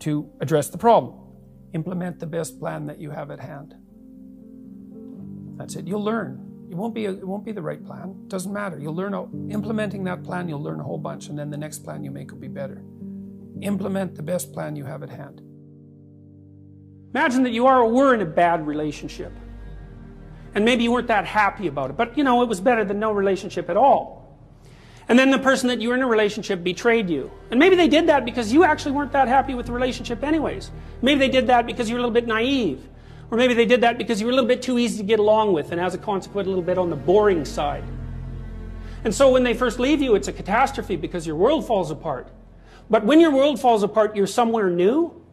to 0.00 0.28
address 0.40 0.70
the 0.70 0.78
problem? 0.78 1.14
Implement 1.72 2.18
the 2.18 2.26
best 2.26 2.58
plan 2.58 2.86
that 2.86 3.00
you 3.00 3.10
have 3.10 3.30
at 3.30 3.38
hand. 3.38 3.76
That's 5.56 5.76
it. 5.76 5.86
You'll 5.86 6.02
learn. 6.02 6.66
It 6.68 6.74
won't 6.74 6.92
be 6.92 7.06
a, 7.06 7.12
it 7.12 7.26
won't 7.26 7.44
be 7.44 7.52
the 7.52 7.62
right 7.62 7.84
plan. 7.84 8.16
It 8.24 8.28
doesn't 8.28 8.52
matter. 8.52 8.80
You'll 8.80 8.96
learn 8.96 9.14
a, 9.14 9.22
implementing 9.52 10.02
that 10.04 10.24
plan. 10.24 10.48
You'll 10.48 10.64
learn 10.64 10.80
a 10.80 10.84
whole 10.84 10.98
bunch, 10.98 11.28
and 11.28 11.38
then 11.38 11.50
the 11.50 11.56
next 11.56 11.84
plan 11.84 12.02
you 12.02 12.10
make 12.10 12.32
will 12.32 12.40
be 12.40 12.48
better. 12.48 12.82
Implement 13.62 14.16
the 14.16 14.22
best 14.24 14.52
plan 14.52 14.74
you 14.74 14.84
have 14.84 15.04
at 15.04 15.10
hand. 15.10 15.42
Imagine 17.14 17.44
that 17.44 17.52
you 17.52 17.68
are 17.68 17.82
or 17.82 17.88
were 17.88 18.14
in 18.14 18.20
a 18.20 18.26
bad 18.26 18.66
relationship 18.66 19.32
and 20.54 20.64
maybe 20.64 20.84
you 20.84 20.92
weren't 20.92 21.08
that 21.08 21.24
happy 21.24 21.66
about 21.66 21.90
it, 21.90 21.96
but 21.96 22.16
you 22.16 22.24
know, 22.24 22.42
it 22.42 22.48
was 22.48 22.60
better 22.60 22.84
than 22.84 22.98
no 22.98 23.12
relationship 23.12 23.68
at 23.68 23.76
all. 23.76 24.24
And 25.08 25.18
then 25.18 25.30
the 25.30 25.38
person 25.38 25.68
that 25.68 25.80
you 25.82 25.90
were 25.90 25.96
in 25.96 26.02
a 26.02 26.06
relationship 26.06 26.64
betrayed 26.64 27.10
you. 27.10 27.30
And 27.50 27.60
maybe 27.60 27.76
they 27.76 27.88
did 27.88 28.06
that 28.06 28.24
because 28.24 28.52
you 28.52 28.64
actually 28.64 28.92
weren't 28.92 29.12
that 29.12 29.28
happy 29.28 29.54
with 29.54 29.66
the 29.66 29.72
relationship 29.72 30.22
anyways. 30.22 30.70
Maybe 31.02 31.18
they 31.18 31.28
did 31.28 31.48
that 31.48 31.66
because 31.66 31.90
you 31.90 31.96
were 31.96 31.98
a 31.98 32.02
little 32.02 32.14
bit 32.14 32.26
naive. 32.26 32.88
Or 33.30 33.36
maybe 33.36 33.52
they 33.52 33.66
did 33.66 33.82
that 33.82 33.98
because 33.98 34.20
you 34.20 34.26
were 34.26 34.32
a 34.32 34.34
little 34.34 34.48
bit 34.48 34.62
too 34.62 34.78
easy 34.78 34.98
to 34.98 35.02
get 35.02 35.18
along 35.18 35.52
with 35.52 35.72
and 35.72 35.80
as 35.80 35.94
a 35.94 35.98
consequence 35.98 36.46
a 36.46 36.48
little 36.48 36.64
bit 36.64 36.78
on 36.78 36.88
the 36.88 36.96
boring 36.96 37.44
side. 37.44 37.84
And 39.02 39.14
so 39.14 39.30
when 39.30 39.44
they 39.44 39.52
first 39.52 39.78
leave 39.78 40.00
you, 40.00 40.14
it's 40.14 40.28
a 40.28 40.32
catastrophe 40.32 40.96
because 40.96 41.26
your 41.26 41.36
world 41.36 41.66
falls 41.66 41.90
apart. 41.90 42.28
But 42.88 43.04
when 43.04 43.20
your 43.20 43.30
world 43.30 43.60
falls 43.60 43.82
apart, 43.82 44.16
you're 44.16 44.26
somewhere 44.26 44.70
new 44.70 45.23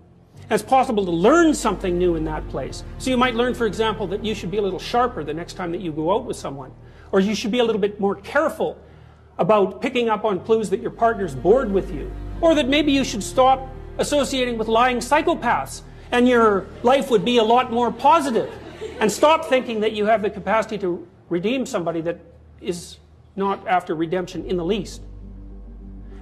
it's 0.53 0.63
possible 0.63 1.05
to 1.05 1.11
learn 1.11 1.53
something 1.53 1.97
new 1.97 2.15
in 2.15 2.25
that 2.25 2.47
place. 2.49 2.83
So 2.97 3.09
you 3.09 3.17
might 3.17 3.35
learn, 3.35 3.53
for 3.53 3.65
example, 3.65 4.07
that 4.07 4.25
you 4.25 4.35
should 4.35 4.51
be 4.51 4.57
a 4.57 4.61
little 4.61 4.79
sharper 4.79 5.23
the 5.23 5.33
next 5.33 5.53
time 5.53 5.71
that 5.71 5.81
you 5.81 5.91
go 5.91 6.13
out 6.13 6.25
with 6.25 6.35
someone. 6.35 6.71
Or 7.11 7.19
you 7.19 7.35
should 7.35 7.51
be 7.51 7.59
a 7.59 7.63
little 7.63 7.81
bit 7.81 7.99
more 7.99 8.15
careful 8.15 8.77
about 9.37 9.81
picking 9.81 10.09
up 10.09 10.25
on 10.25 10.39
clues 10.43 10.69
that 10.69 10.81
your 10.81 10.91
partner's 10.91 11.35
bored 11.35 11.71
with 11.71 11.93
you. 11.93 12.11
Or 12.41 12.53
that 12.55 12.67
maybe 12.67 12.91
you 12.91 13.03
should 13.03 13.23
stop 13.23 13.69
associating 13.97 14.57
with 14.57 14.67
lying 14.67 14.97
psychopaths 14.97 15.83
and 16.11 16.27
your 16.27 16.67
life 16.83 17.09
would 17.09 17.23
be 17.23 17.37
a 17.37 17.43
lot 17.43 17.71
more 17.71 17.91
positive. 17.91 18.53
And 18.99 19.11
stop 19.11 19.45
thinking 19.45 19.79
that 19.79 19.93
you 19.93 20.05
have 20.05 20.21
the 20.21 20.29
capacity 20.29 20.77
to 20.79 21.07
redeem 21.29 21.65
somebody 21.65 22.01
that 22.01 22.19
is 22.59 22.97
not 23.35 23.65
after 23.67 23.95
redemption 23.95 24.45
in 24.45 24.57
the 24.57 24.65
least. 24.65 25.01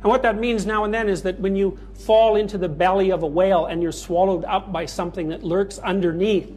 And 0.02 0.06
what 0.06 0.22
that 0.22 0.38
means 0.38 0.66
now 0.66 0.86
and 0.86 0.94
then 0.94 1.10
is 1.10 1.24
that 1.24 1.40
when 1.40 1.56
you 1.56 1.78
fall 1.94 2.38
into 2.38 2.58
the 2.58 2.70
belly 2.70 3.12
of 3.12 3.24
a 3.24 3.28
whale 3.28 3.66
and 3.66 3.84
you're 3.84 3.92
swallowed 3.92 4.46
up 4.46 4.72
by 4.72 4.86
something 4.86 5.28
that 5.30 5.44
lurks 5.44 5.78
underneath, 5.80 6.52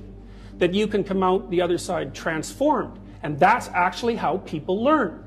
that 0.59 0.73
you 0.73 0.87
can 0.87 1.03
come 1.03 1.23
out 1.25 1.51
the 1.51 1.61
other 1.61 1.79
side 1.79 2.15
transformed. 2.15 2.99
And 3.23 3.39
that's 3.39 3.69
actually 3.69 4.15
how 4.15 4.39
people 4.39 4.83
learn. 4.83 5.25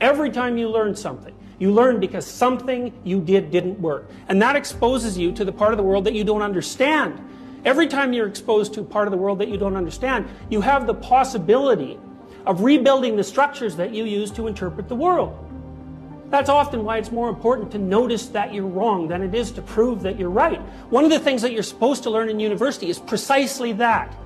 Every 0.00 0.30
time 0.30 0.58
you 0.58 0.68
learn 0.68 0.94
something, 0.94 1.34
you 1.58 1.72
learn 1.72 1.98
because 2.00 2.26
something 2.26 2.92
you 3.04 3.20
did 3.20 3.50
didn't 3.50 3.80
work. 3.80 4.10
And 4.28 4.40
that 4.42 4.56
exposes 4.56 5.16
you 5.16 5.32
to 5.32 5.44
the 5.44 5.52
part 5.52 5.72
of 5.72 5.76
the 5.78 5.82
world 5.82 6.04
that 6.04 6.14
you 6.14 6.24
don't 6.24 6.42
understand. 6.42 7.26
Every 7.64 7.86
time 7.86 8.12
you're 8.12 8.26
exposed 8.26 8.74
to 8.74 8.80
a 8.80 8.84
part 8.84 9.06
of 9.06 9.12
the 9.12 9.18
world 9.18 9.38
that 9.38 9.48
you 9.48 9.58
don't 9.58 9.76
understand, 9.76 10.28
you 10.48 10.60
have 10.62 10.86
the 10.86 10.94
possibility 10.94 11.98
of 12.46 12.62
rebuilding 12.62 13.16
the 13.16 13.24
structures 13.24 13.76
that 13.76 13.92
you 13.92 14.04
use 14.04 14.30
to 14.32 14.46
interpret 14.46 14.88
the 14.88 14.94
world. 14.94 15.49
That's 16.30 16.48
often 16.48 16.84
why 16.84 16.98
it's 16.98 17.10
more 17.10 17.28
important 17.28 17.72
to 17.72 17.78
notice 17.78 18.28
that 18.28 18.54
you're 18.54 18.66
wrong 18.66 19.08
than 19.08 19.22
it 19.22 19.34
is 19.34 19.50
to 19.52 19.62
prove 19.62 20.02
that 20.02 20.18
you're 20.18 20.30
right. 20.30 20.60
One 20.88 21.04
of 21.04 21.10
the 21.10 21.18
things 21.18 21.42
that 21.42 21.52
you're 21.52 21.64
supposed 21.64 22.04
to 22.04 22.10
learn 22.10 22.28
in 22.28 22.38
university 22.38 22.88
is 22.88 23.00
precisely 23.00 23.72
that. 23.74 24.16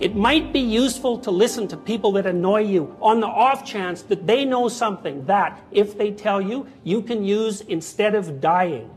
It 0.00 0.16
might 0.16 0.54
be 0.54 0.60
useful 0.60 1.18
to 1.18 1.30
listen 1.30 1.68
to 1.68 1.76
people 1.76 2.12
that 2.12 2.24
annoy 2.24 2.62
you 2.62 2.96
on 3.02 3.20
the 3.20 3.26
off 3.26 3.66
chance 3.66 4.00
that 4.02 4.26
they 4.26 4.46
know 4.46 4.68
something 4.68 5.26
that, 5.26 5.60
if 5.70 5.98
they 5.98 6.10
tell 6.12 6.40
you, 6.40 6.66
you 6.82 7.02
can 7.02 7.22
use 7.22 7.60
instead 7.60 8.14
of 8.14 8.40
dying. 8.40 8.90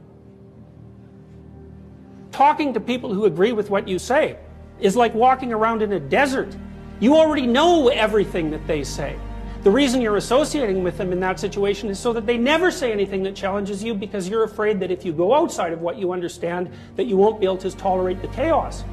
Talking 2.31 2.73
to 2.73 2.79
people 2.79 3.13
who 3.13 3.25
agree 3.25 3.51
with 3.51 3.69
what 3.69 3.89
you 3.89 3.99
say 3.99 4.37
is 4.79 4.95
like 4.95 5.13
walking 5.13 5.51
around 5.51 5.81
in 5.81 5.91
a 5.91 5.99
desert. 5.99 6.55
You 7.01 7.17
already 7.17 7.45
know 7.45 7.89
everything 7.89 8.49
that 8.51 8.65
they 8.65 8.85
say. 8.85 9.19
The 9.63 9.71
reason 9.71 10.01
you're 10.01 10.17
associating 10.17 10.83
with 10.83 10.97
them 10.97 11.13
in 11.13 11.21
that 11.21 11.39
situation 11.39 11.89
is 11.89 11.97
so 11.97 12.11
that 12.11 12.25
they 12.25 12.37
never 12.37 12.69
say 12.69 12.91
anything 12.91 13.23
that 13.23 13.33
challenges 13.33 13.81
you 13.81 13.93
because 13.93 14.27
you're 14.27 14.43
afraid 14.43 14.81
that 14.81 14.91
if 14.91 15.05
you 15.05 15.13
go 15.13 15.33
outside 15.33 15.71
of 15.71 15.79
what 15.79 15.97
you 15.97 16.11
understand, 16.11 16.69
that 16.97 17.05
you 17.05 17.15
won't 17.15 17.39
be 17.39 17.45
able 17.45 17.57
to 17.59 17.71
tolerate 17.71 18.21
the 18.21 18.27
chaos. 18.27 18.83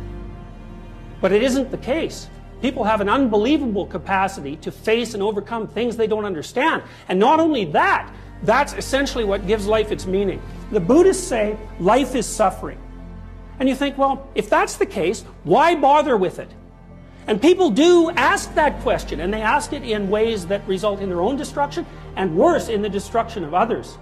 But 1.20 1.32
it 1.32 1.42
isn't 1.42 1.72
the 1.72 1.78
case. 1.78 2.28
People 2.62 2.84
have 2.84 3.00
an 3.00 3.08
unbelievable 3.08 3.84
capacity 3.84 4.54
to 4.58 4.70
face 4.70 5.14
and 5.14 5.22
overcome 5.24 5.66
things 5.66 5.96
they 5.96 6.06
don't 6.06 6.24
understand. 6.24 6.84
And 7.08 7.18
not 7.18 7.40
only 7.40 7.64
that, 7.66 8.14
that's 8.44 8.72
essentially 8.74 9.24
what 9.24 9.48
gives 9.48 9.66
life 9.66 9.90
its 9.90 10.06
meaning. 10.06 10.40
The 10.70 10.80
Buddhists 10.80 11.26
say 11.26 11.58
life 11.80 12.14
is 12.14 12.26
suffering. 12.26 12.78
And 13.58 13.68
you 13.68 13.74
think, 13.74 13.98
well, 13.98 14.28
if 14.36 14.48
that's 14.48 14.76
the 14.76 14.86
case, 14.86 15.24
why 15.42 15.74
bother 15.74 16.16
with 16.16 16.38
it? 16.38 16.50
And 17.30 17.40
people 17.40 17.70
do 17.70 18.10
ask 18.16 18.52
that 18.56 18.80
question, 18.80 19.20
and 19.20 19.32
they 19.32 19.40
ask 19.40 19.72
it 19.72 19.84
in 19.84 20.10
ways 20.10 20.48
that 20.48 20.66
result 20.66 20.98
in 20.98 21.08
their 21.08 21.20
own 21.20 21.36
destruction, 21.36 21.86
and 22.16 22.36
worse, 22.36 22.68
in 22.68 22.82
the 22.82 22.88
destruction 22.88 23.44
of 23.44 23.54
others. 23.54 23.98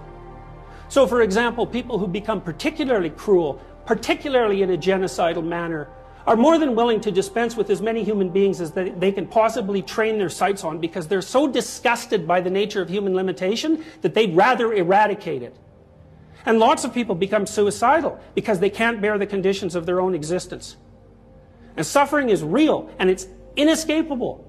So, 0.87 1.05
for 1.05 1.21
example, 1.21 1.67
people 1.67 1.99
who 1.99 2.07
become 2.07 2.41
particularly 2.41 3.11
cruel, 3.11 3.61
particularly 3.85 4.63
in 4.63 4.71
a 4.71 4.77
genocidal 4.77 5.45
manner, 5.45 5.89
are 6.25 6.35
more 6.35 6.57
than 6.57 6.73
willing 6.73 6.99
to 7.01 7.11
dispense 7.11 7.55
with 7.55 7.69
as 7.69 7.83
many 7.83 8.03
human 8.03 8.29
beings 8.29 8.61
as 8.61 8.71
they, 8.71 9.11
can 9.11 9.27
possibly 9.27 9.83
train 9.83 10.17
their 10.17 10.29
sights 10.29 10.63
on 10.63 10.79
because 10.79 11.07
they're 11.07 11.21
so 11.21 11.47
disgusted 11.47 12.27
by 12.27 12.41
the 12.41 12.49
nature 12.49 12.81
of 12.81 12.89
human 12.89 13.13
limitation 13.13 13.85
that 14.01 14.15
they'd 14.15 14.35
rather 14.35 14.73
eradicate 14.73 15.43
it. 15.43 15.55
And 16.47 16.57
lots 16.57 16.83
of 16.83 16.95
people 16.95 17.13
become 17.13 17.45
suicidal 17.45 18.19
because 18.33 18.59
they 18.59 18.71
can't 18.71 18.99
bear 18.99 19.19
the 19.19 19.27
conditions 19.27 19.75
of 19.75 19.85
their 19.85 20.01
own 20.01 20.15
existence. 20.15 20.77
And 21.77 21.85
suffering 21.85 22.29
is 22.29 22.43
real 22.43 22.89
and 22.99 23.09
it's 23.09 23.27
inescapable. 23.55 24.45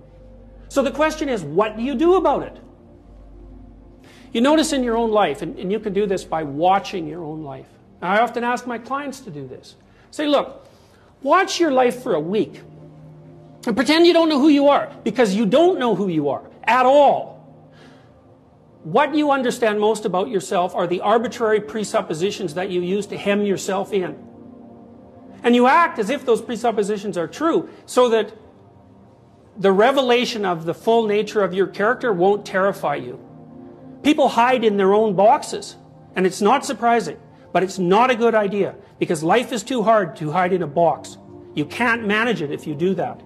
So 0.68 0.82
the 0.82 0.90
question 0.90 1.28
is, 1.28 1.42
what 1.42 1.76
do 1.76 1.82
you 1.82 1.94
do 1.94 2.14
about 2.14 2.42
it? 2.44 2.56
You 4.32 4.40
notice 4.40 4.72
in 4.72 4.84
your 4.84 4.96
own 4.96 5.10
life, 5.10 5.42
and, 5.42 5.58
and 5.58 5.72
you 5.72 5.80
can 5.80 5.92
do 5.92 6.06
this 6.06 6.24
by 6.24 6.44
watching 6.44 7.08
your 7.08 7.24
own 7.24 7.42
life. 7.42 7.66
Now, 8.00 8.12
I 8.12 8.20
often 8.20 8.44
ask 8.44 8.66
my 8.66 8.78
clients 8.78 9.20
to 9.20 9.30
do 9.30 9.46
this. 9.46 9.74
Say, 10.12 10.26
look, 10.26 10.66
watch 11.22 11.58
your 11.58 11.72
life 11.72 12.02
for 12.02 12.14
a 12.14 12.20
week 12.20 12.60
and 13.66 13.76
pretend 13.76 14.06
you 14.06 14.12
don't 14.12 14.28
know 14.28 14.38
who 14.38 14.48
you 14.48 14.68
are 14.68 14.92
because 15.02 15.34
you 15.34 15.46
don't 15.46 15.78
know 15.78 15.94
who 15.96 16.08
you 16.08 16.28
are 16.28 16.48
at 16.64 16.86
all. 16.86 17.40
What 18.84 19.14
you 19.14 19.30
understand 19.30 19.78
most 19.78 20.04
about 20.04 20.28
yourself 20.28 20.74
are 20.74 20.86
the 20.86 21.00
arbitrary 21.00 21.60
presuppositions 21.60 22.54
that 22.54 22.70
you 22.70 22.80
use 22.80 23.06
to 23.08 23.18
hem 23.18 23.42
yourself 23.42 23.92
in. 23.92 24.16
And 25.42 25.54
you 25.54 25.66
act 25.66 25.98
as 25.98 26.10
if 26.10 26.24
those 26.24 26.42
presuppositions 26.42 27.16
are 27.16 27.28
true 27.28 27.68
so 27.86 28.08
that 28.10 28.32
the 29.56 29.72
revelation 29.72 30.44
of 30.44 30.64
the 30.64 30.74
full 30.74 31.06
nature 31.06 31.42
of 31.42 31.52
your 31.52 31.66
character 31.66 32.12
won't 32.12 32.46
terrify 32.46 32.96
you. 32.96 33.18
People 34.02 34.28
hide 34.28 34.64
in 34.64 34.76
their 34.76 34.94
own 34.94 35.14
boxes, 35.14 35.76
and 36.16 36.26
it's 36.26 36.40
not 36.40 36.64
surprising, 36.64 37.18
but 37.52 37.62
it's 37.62 37.78
not 37.78 38.10
a 38.10 38.14
good 38.14 38.34
idea 38.34 38.74
because 38.98 39.22
life 39.22 39.52
is 39.52 39.62
too 39.62 39.82
hard 39.82 40.16
to 40.16 40.30
hide 40.30 40.52
in 40.52 40.62
a 40.62 40.66
box. 40.66 41.18
You 41.54 41.64
can't 41.64 42.06
manage 42.06 42.42
it 42.42 42.50
if 42.50 42.66
you 42.66 42.74
do 42.74 42.94
that. 42.94 43.20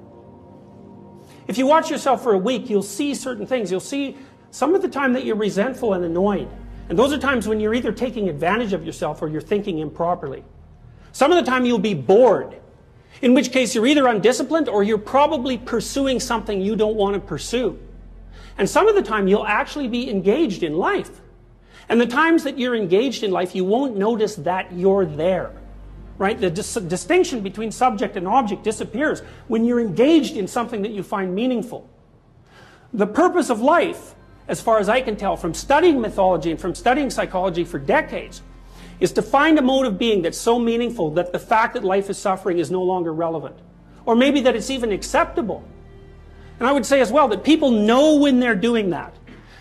If 1.47 1.59
you 1.59 1.67
watch 1.67 1.91
yourself 1.91 2.23
for 2.23 2.33
a 2.33 2.39
week, 2.39 2.71
you'll 2.71 2.83
see 2.83 3.15
certain 3.15 3.47
things. 3.47 3.71
You'll 3.71 3.81
see 3.81 4.17
some 4.51 4.75
of 4.75 4.83
the 4.83 4.89
time 4.89 5.13
that 5.13 5.25
you're 5.25 5.37
resentful 5.37 5.93
and 5.93 6.05
annoyed. 6.05 6.49
And 6.89 6.99
those 6.99 7.13
are 7.13 7.19
times 7.19 7.47
when 7.47 7.61
you're 7.61 7.75
either 7.75 7.93
taking 7.93 8.29
advantage 8.29 8.73
of 8.73 8.85
yourself 8.85 9.21
or 9.23 9.29
you're 9.29 9.41
thinking 9.41 9.79
improperly. 9.79 10.45
Some 11.15 11.31
of 11.31 11.43
the 11.43 11.49
time 11.49 11.65
you'll 11.65 11.79
be 11.79 11.95
bored, 11.95 12.57
in 13.23 13.35
which 13.35 13.53
case 13.53 13.73
you're 13.73 13.87
either 13.87 14.09
undisciplined 14.09 14.69
or 14.69 14.83
you're 14.83 14.99
probably 14.99 15.57
pursuing 15.57 16.19
something 16.19 16.61
you 16.61 16.75
don't 16.75 16.97
want 16.97 17.15
to 17.15 17.21
pursue. 17.21 17.79
And 18.59 18.69
some 18.69 18.89
of 18.89 18.97
the 18.97 19.03
time 19.03 19.29
you'll 19.29 19.47
actually 19.47 19.87
be 19.87 20.11
engaged 20.11 20.65
in 20.65 20.77
life. 20.77 21.21
And 21.89 22.01
the 22.01 22.07
times 22.07 22.43
that 22.43 22.59
you're 22.59 22.75
engaged 22.75 23.23
in 23.23 23.31
life, 23.31 23.55
you 23.55 23.65
won't 23.65 23.97
notice 23.97 24.35
that 24.35 24.73
you're 24.73 25.07
there. 25.07 25.53
Right? 26.19 26.41
The 26.41 26.51
dis- 26.51 26.75
distinction 26.75 27.43
between 27.43 27.71
subject 27.71 28.17
and 28.17 28.27
object 28.27 28.65
disappears 28.65 29.21
when 29.47 29.65
you're 29.65 29.81
engaged 29.81 30.37
in 30.37 30.49
something 30.49 30.83
that 30.83 30.91
you 30.91 31.05
find 31.05 31.33
meaningful. 31.33 31.89
The 32.93 33.07
purpose 33.07 33.51
of 33.51 33.61
life, 33.61 34.17
as 34.49 34.61
far 34.61 34.81
as 34.81 34.89
I 34.89 35.01
can 35.01 35.15
tell 35.15 35.37
from 35.37 35.55
studying 35.55 36.01
mythology 36.01 36.51
and 36.51 36.61
from 36.61 36.75
studying 36.75 37.09
psychology 37.09 37.63
for 37.63 37.79
decades, 37.79 38.43
is 39.01 39.13
to 39.13 39.23
find 39.23 39.59
a 39.59 39.63
mode 39.63 39.87
of 39.87 39.99
being 39.99 40.23
that's 40.23 40.39
so 40.39 40.59
meaningful 40.59 41.11
that 41.13 41.33
the 41.33 41.39
fact 41.39 41.75
that 41.75 41.85
life 41.85 42.11
is 42.11 42.19
suffering 42.19 42.59
is 42.59 42.71
no 42.71 42.83
longer 42.83 43.13
relevant. 43.13 43.57
Or 44.07 44.15
maybe 44.15 44.41
that 44.43 44.55
it's 44.55 44.71
even 44.71 44.93
acceptable. 44.93 45.65
And 46.59 46.69
I 46.69 46.73
would 46.73 46.87
say 46.87 47.01
as 47.01 47.11
well 47.11 47.29
that 47.29 47.43
people 47.43 47.71
know 47.71 48.17
when 48.17 48.41
they're 48.41 48.55
doing 48.55 48.91
that. 48.91 49.15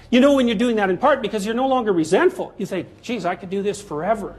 You 0.09 0.19
know 0.19 0.35
when 0.35 0.47
you're 0.47 0.57
doing 0.57 0.75
that 0.75 0.89
in 0.89 0.97
part 0.97 1.21
because 1.21 1.45
you're 1.45 1.55
no 1.55 1.67
longer 1.67 1.91
resentful. 1.91 2.53
You 2.57 2.65
think, 2.65 3.01
geez, 3.01 3.25
I 3.25 3.35
could 3.35 3.49
do 3.49 3.63
this 3.63 3.81
forever. 3.81 4.35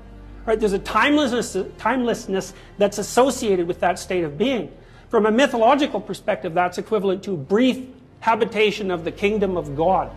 Right? 0.46 0.60
There's 0.60 0.72
a 0.72 0.78
timelessness, 0.78 1.56
timelessness 1.78 2.52
that's 2.78 2.98
associated 2.98 3.66
with 3.66 3.80
that 3.80 3.98
state 3.98 4.24
of 4.24 4.38
being. 4.38 4.70
From 5.08 5.26
a 5.26 5.30
mythological 5.30 6.00
perspective, 6.00 6.54
that's 6.54 6.78
equivalent 6.78 7.22
to 7.24 7.36
brief 7.36 7.86
habitation 8.20 8.90
of 8.90 9.04
the 9.04 9.12
kingdom 9.12 9.56
of 9.56 9.76
God. 9.76 10.12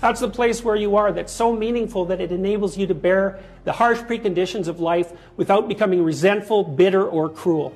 That's 0.00 0.20
the 0.20 0.28
place 0.28 0.62
where 0.62 0.76
you 0.76 0.96
are 0.96 1.12
that's 1.12 1.32
so 1.32 1.54
meaningful 1.54 2.04
that 2.06 2.20
it 2.20 2.30
enables 2.30 2.76
you 2.76 2.86
to 2.86 2.94
bear 2.94 3.40
the 3.64 3.72
harsh 3.72 3.98
preconditions 4.00 4.68
of 4.68 4.78
life 4.78 5.12
without 5.36 5.68
becoming 5.68 6.02
resentful, 6.04 6.64
bitter, 6.64 7.06
or 7.06 7.28
cruel. 7.28 7.72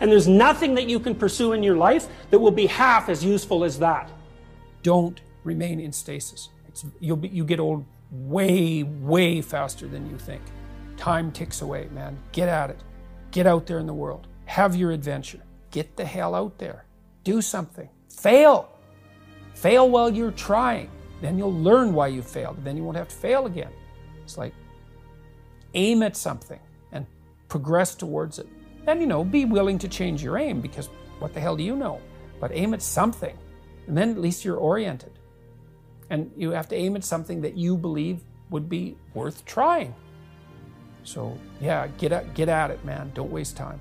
And 0.00 0.10
there's 0.10 0.28
nothing 0.28 0.74
that 0.74 0.88
you 0.88 0.98
can 0.98 1.14
pursue 1.14 1.52
in 1.52 1.62
your 1.62 1.76
life 1.76 2.06
that 2.30 2.38
will 2.38 2.52
be 2.52 2.66
half 2.66 3.08
as 3.08 3.24
useful 3.24 3.64
as 3.64 3.78
that. 3.80 4.10
Don't 4.82 5.20
remain 5.44 5.80
in 5.80 5.92
stasis. 5.92 6.48
Be, 7.00 7.28
you 7.28 7.44
get 7.44 7.60
old 7.60 7.84
way, 8.10 8.82
way 8.82 9.40
faster 9.40 9.86
than 9.86 10.08
you 10.10 10.18
think. 10.18 10.42
Time 10.96 11.32
ticks 11.32 11.62
away, 11.62 11.88
man. 11.92 12.18
Get 12.32 12.48
at 12.48 12.70
it. 12.70 12.80
Get 13.30 13.46
out 13.46 13.66
there 13.66 13.78
in 13.78 13.86
the 13.86 13.94
world. 13.94 14.26
Have 14.46 14.76
your 14.76 14.90
adventure. 14.92 15.40
Get 15.70 15.96
the 15.96 16.04
hell 16.04 16.34
out 16.34 16.58
there. 16.58 16.84
Do 17.24 17.40
something. 17.40 17.88
Fail. 18.10 18.68
Fail 19.54 19.88
while 19.88 20.10
you're 20.10 20.32
trying. 20.32 20.90
Then 21.22 21.38
you'll 21.38 21.54
learn 21.54 21.94
why 21.94 22.08
you 22.08 22.20
failed. 22.20 22.62
Then 22.64 22.76
you 22.76 22.82
won't 22.82 22.96
have 22.96 23.08
to 23.08 23.14
fail 23.14 23.46
again. 23.46 23.70
It's 24.24 24.36
like 24.36 24.52
aim 25.72 26.02
at 26.02 26.16
something 26.16 26.58
and 26.90 27.06
progress 27.48 27.94
towards 27.94 28.40
it. 28.40 28.48
And, 28.88 29.00
you 29.00 29.06
know, 29.06 29.24
be 29.24 29.44
willing 29.44 29.78
to 29.78 29.88
change 29.88 30.22
your 30.22 30.36
aim 30.36 30.60
because 30.60 30.90
what 31.20 31.32
the 31.32 31.40
hell 31.40 31.56
do 31.56 31.62
you 31.62 31.76
know? 31.76 32.00
But 32.40 32.50
aim 32.52 32.74
at 32.74 32.82
something. 32.82 33.38
And 33.86 33.96
then 33.96 34.10
at 34.10 34.18
least 34.18 34.44
you're 34.44 34.56
oriented. 34.56 35.12
And 36.10 36.30
you 36.36 36.50
have 36.50 36.68
to 36.70 36.76
aim 36.76 36.96
at 36.96 37.04
something 37.04 37.40
that 37.42 37.56
you 37.56 37.76
believe 37.76 38.20
would 38.50 38.68
be 38.68 38.96
worth 39.14 39.44
trying. 39.44 39.94
So, 41.04 41.38
yeah, 41.60 41.86
get 41.98 42.10
at, 42.10 42.34
get 42.34 42.48
at 42.48 42.72
it, 42.72 42.84
man. 42.84 43.12
Don't 43.14 43.30
waste 43.30 43.56
time. 43.56 43.80